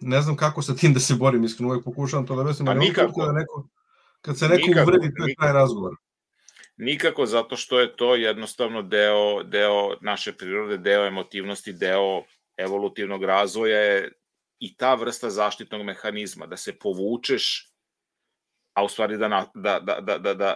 Ne 0.00 0.22
znam 0.22 0.36
kako 0.36 0.62
sa 0.62 0.74
tim 0.74 0.94
da 0.94 1.00
se 1.00 1.14
borim, 1.14 1.44
iskreno 1.44 1.72
uvek 1.72 1.84
pokušavam 1.84 2.26
to 2.26 2.34
da 2.34 2.40
objasnim. 2.40 2.66
Pa 2.66 2.74
nikako. 2.74 3.26
Da 3.26 3.32
neko, 3.32 3.68
kad 4.20 4.38
se 4.38 4.48
neko 4.48 4.66
nikako, 4.66 4.90
uvredi, 4.90 5.14
to 5.14 5.26
je 5.26 5.34
taj 5.38 5.52
razgovor. 5.52 5.96
Nikako, 6.76 7.26
zato 7.26 7.56
što 7.56 7.80
je 7.80 7.96
to 7.96 8.14
jednostavno 8.14 8.82
deo, 8.82 9.42
deo 9.42 9.96
naše 10.00 10.32
prirode, 10.32 10.78
deo 10.78 11.06
emotivnosti, 11.06 11.72
deo 11.72 12.22
evolutivnog 12.56 13.24
razvoja 13.24 13.78
je 13.78 14.12
i 14.58 14.76
ta 14.76 14.94
vrsta 14.94 15.30
zaštitnog 15.30 15.82
mehanizma, 15.82 16.46
da 16.46 16.56
se 16.56 16.78
povučeš, 16.78 17.72
a 18.74 18.84
u 18.84 18.88
stvari 18.88 19.18
da, 19.18 19.28
na, 19.28 19.46
da, 19.54 19.80
da, 19.80 20.00
da, 20.00 20.18
da, 20.18 20.34
da 20.34 20.54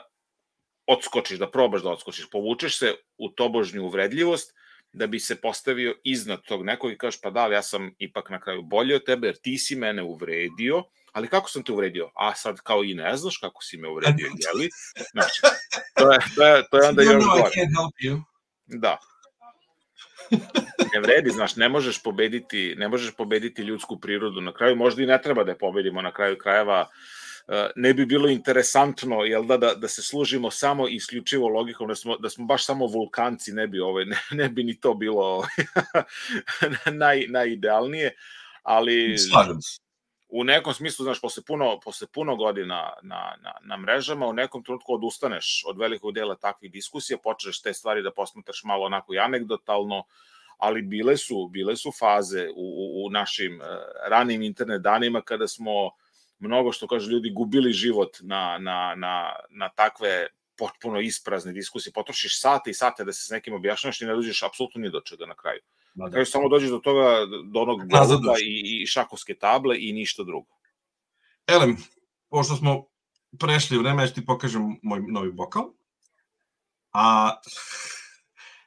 odskočiš, 0.87 1.39
da 1.39 1.51
probaš 1.51 1.83
da 1.83 1.91
odskočiš, 1.91 2.31
povučeš 2.31 2.79
se 2.79 2.95
u 3.19 3.29
tobožnju 3.29 3.85
uvredljivost, 3.85 4.55
da 4.93 5.07
bi 5.07 5.21
se 5.21 5.41
postavio 5.41 5.95
iznad 6.05 6.43
tog 6.43 6.65
nekog 6.65 6.93
i 6.93 6.99
kažeš 6.99 7.21
pa 7.21 7.31
da, 7.31 7.41
ali 7.41 7.55
ja 7.55 7.63
sam 7.63 7.95
ipak 7.99 8.31
na 8.31 8.41
kraju 8.41 8.63
bolje 8.63 8.97
od 8.97 9.05
tebe, 9.05 9.27
jer 9.27 9.37
ti 9.37 9.59
si 9.59 9.77
mene 9.77 10.03
uvredio, 10.03 10.83
ali 11.13 11.29
kako 11.29 11.51
sam 11.51 11.63
te 11.65 11.73
uvredio? 11.73 12.11
A 12.15 12.35
sad 12.35 12.61
kao 12.61 12.85
i 12.85 12.95
ne 12.95 13.17
znaš 13.17 13.37
kako 13.37 13.63
si 13.63 13.77
me 13.77 13.89
uvredio, 13.89 14.27
jeli? 14.27 14.69
Znači, 15.13 15.41
to 15.95 16.13
je, 16.13 16.19
to 16.37 16.47
je, 16.47 16.65
to 16.71 16.77
je 16.77 16.89
onda 16.89 17.03
još 17.03 17.25
gore. 17.25 17.51
Da 18.67 18.99
ne 20.95 21.01
vredi, 21.03 21.31
znaš, 21.31 21.57
ne 21.57 21.69
možeš 21.69 22.03
pobediti, 22.03 22.75
ne 22.79 22.89
možeš 22.89 23.15
pobediti 23.15 23.63
ljudsku 23.63 24.01
prirodu. 24.01 24.41
Na 24.41 24.53
kraju 24.53 24.77
možda 24.77 25.03
i 25.03 25.07
ne 25.07 25.23
treba 25.23 25.45
da 25.45 25.51
je 25.51 25.59
pobedimo 25.59 26.03
na 26.03 26.13
kraju 26.13 26.39
krajeva. 26.39 26.89
E, 27.49 27.71
ne 27.77 27.95
bi 27.95 28.07
bilo 28.07 28.29
interesantno 28.29 29.25
jel 29.25 29.45
da, 29.45 29.57
da, 29.57 29.75
da 29.75 29.89
se 29.89 30.03
služimo 30.03 30.51
samo 30.51 30.89
isključivo 30.89 31.49
logikom 31.49 31.89
da 31.89 31.95
smo, 31.95 32.17
da 32.17 32.31
smo 32.31 32.47
baš 32.47 32.67
samo 32.67 32.87
vulkanci 32.87 33.53
ne 33.53 33.67
bi 33.67 33.81
ovaj 33.81 34.05
ne, 34.05 34.19
ne 34.31 34.49
bi 34.49 34.65
ni 34.65 34.81
to 34.81 34.95
bilo 34.95 35.23
ovaj, 35.23 35.49
naj 37.01 37.27
najidealnije 37.29 38.15
ali 38.63 39.19
slažem 39.19 39.63
se 39.63 39.90
u 40.33 40.45
nekom 40.45 40.75
smislu, 40.75 41.05
znaš, 41.05 41.21
posle 41.21 41.43
puno, 41.47 41.81
posle 41.81 42.07
puno 42.07 42.37
godina 42.37 42.93
na, 43.03 43.35
na, 43.43 43.55
na 43.61 43.77
mrežama, 43.77 44.27
u 44.27 44.33
nekom 44.33 44.63
trenutku 44.65 44.95
odustaneš 44.95 45.63
od 45.67 45.79
velikog 45.79 46.15
dela 46.15 46.37
takvih 46.37 46.73
diskusija, 46.73 47.19
počneš 47.19 47.63
te 47.63 47.75
stvari 47.75 48.03
da 48.03 48.13
posmatraš 48.13 48.65
malo 48.65 48.87
onako 48.87 49.15
i 49.15 49.19
anegdotalno, 49.19 50.05
ali 50.59 50.83
bile 50.83 51.17
su, 51.17 51.49
bile 51.49 51.77
su 51.77 51.93
faze 51.99 52.49
u, 52.49 52.55
u, 52.57 53.07
u 53.07 53.11
našim 53.11 53.61
uh, 53.61 53.67
ranim 54.09 54.43
internet 54.43 54.83
danima 54.83 55.21
kada 55.21 55.49
smo 55.49 55.91
mnogo, 56.39 56.73
što 56.73 56.87
kaže 56.87 57.11
ljudi, 57.11 57.31
gubili 57.31 57.73
život 57.73 58.17
na, 58.21 58.59
na, 58.59 58.95
na, 58.97 59.33
na 59.51 59.69
takve 59.69 60.27
potpuno 60.59 61.01
isprazne 61.01 61.53
diskusije, 61.53 61.93
potrošiš 61.93 62.41
sate 62.41 62.71
i 62.71 62.75
sate 62.75 63.05
da 63.05 63.13
se 63.13 63.27
s 63.27 63.31
nekim 63.31 63.55
objašnjaš 63.55 64.01
i 64.01 64.07
ne 64.07 64.15
dođeš 64.15 64.43
apsolutno 64.43 64.81
ni 64.81 64.91
do 64.91 65.01
čega 65.01 65.27
na 65.27 65.35
kraju. 65.35 65.61
Na 65.95 66.11
kraju 66.11 66.27
samo 66.27 66.49
dođeš 66.49 66.71
do 66.71 66.79
toga, 66.79 67.27
do 67.53 67.61
onog 67.61 67.81
goluba 67.89 68.35
i, 68.43 68.83
i 68.83 68.87
šakovske 68.87 69.35
table 69.35 69.77
i 69.79 69.93
ništa 69.93 70.25
drugo. 70.25 70.49
Elem, 71.47 71.77
pošto 72.29 72.57
smo 72.57 72.87
prešli 73.39 73.79
vreme, 73.79 74.03
ja 74.03 74.09
ti 74.09 74.27
pokažem 74.27 74.79
moj 74.83 75.03
novi 75.09 75.33
bokal. 75.33 75.73
A 76.93 77.35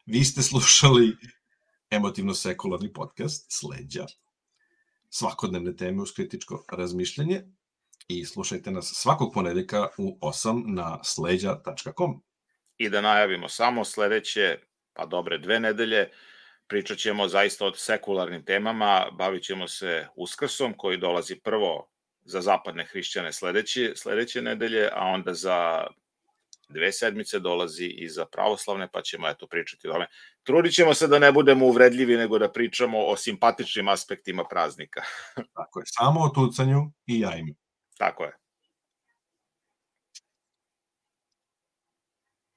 vi 0.06 0.24
ste 0.24 0.42
slušali 0.42 1.18
emotivno-sekularni 1.90 2.94
podcast 2.94 3.46
Sleđa. 3.50 4.06
Svakodnevne 5.10 5.76
teme 5.76 6.02
uz 6.02 6.12
kritičko 6.14 6.66
razmišljanje 6.72 7.42
i 8.08 8.26
slušajte 8.26 8.72
nas 8.72 8.92
svakog 8.94 9.34
ponedeljka 9.34 9.88
u 9.98 10.18
8 10.22 10.64
na 10.66 11.04
sleđa.com. 11.04 12.22
I 12.78 12.90
da 12.90 13.02
najavimo 13.02 13.50
samo 13.50 13.86
sledeće, 13.86 14.60
pa 14.94 15.06
dobre 15.06 15.38
dve 15.38 15.60
nedelje, 15.60 16.10
pričat 16.68 16.98
ćemo 16.98 17.28
zaista 17.28 17.66
o 17.66 17.74
sekularnim 17.74 18.46
temama, 18.46 19.08
bavit 19.12 19.44
ćemo 19.44 19.68
se 19.68 20.08
Uskrsom 20.16 20.74
koji 20.78 20.98
dolazi 20.98 21.40
prvo 21.40 21.90
za 22.26 22.42
zapadne 22.42 22.86
hrišćane 22.86 23.34
sledeće, 23.34 23.94
sledeće 23.96 24.42
nedelje, 24.42 24.90
a 24.94 25.06
onda 25.06 25.34
za 25.34 25.88
dve 26.70 26.92
sedmice 26.92 27.40
dolazi 27.40 27.86
i 27.86 28.10
za 28.10 28.26
pravoslavne, 28.26 28.88
pa 28.94 29.02
ćemo 29.02 29.30
eto 29.30 29.48
pričati 29.48 29.88
o 29.88 29.92
tome. 29.92 30.08
Trudit 30.44 30.74
ćemo 30.74 30.94
se 30.94 31.08
da 31.08 31.20
ne 31.20 31.32
budemo 31.32 31.66
uvredljivi, 31.66 32.18
nego 32.18 32.40
da 32.40 32.52
pričamo 32.52 33.06
o 33.06 33.18
simpatičnim 33.18 33.88
aspektima 33.88 34.44
praznika. 34.50 35.02
Tako 35.56 35.80
je, 35.80 35.86
samo 35.86 36.20
o 36.20 36.30
tucanju 36.30 36.92
i 37.06 37.20
jajima. 37.20 37.54
Tako 37.98 38.24
je. 38.24 38.43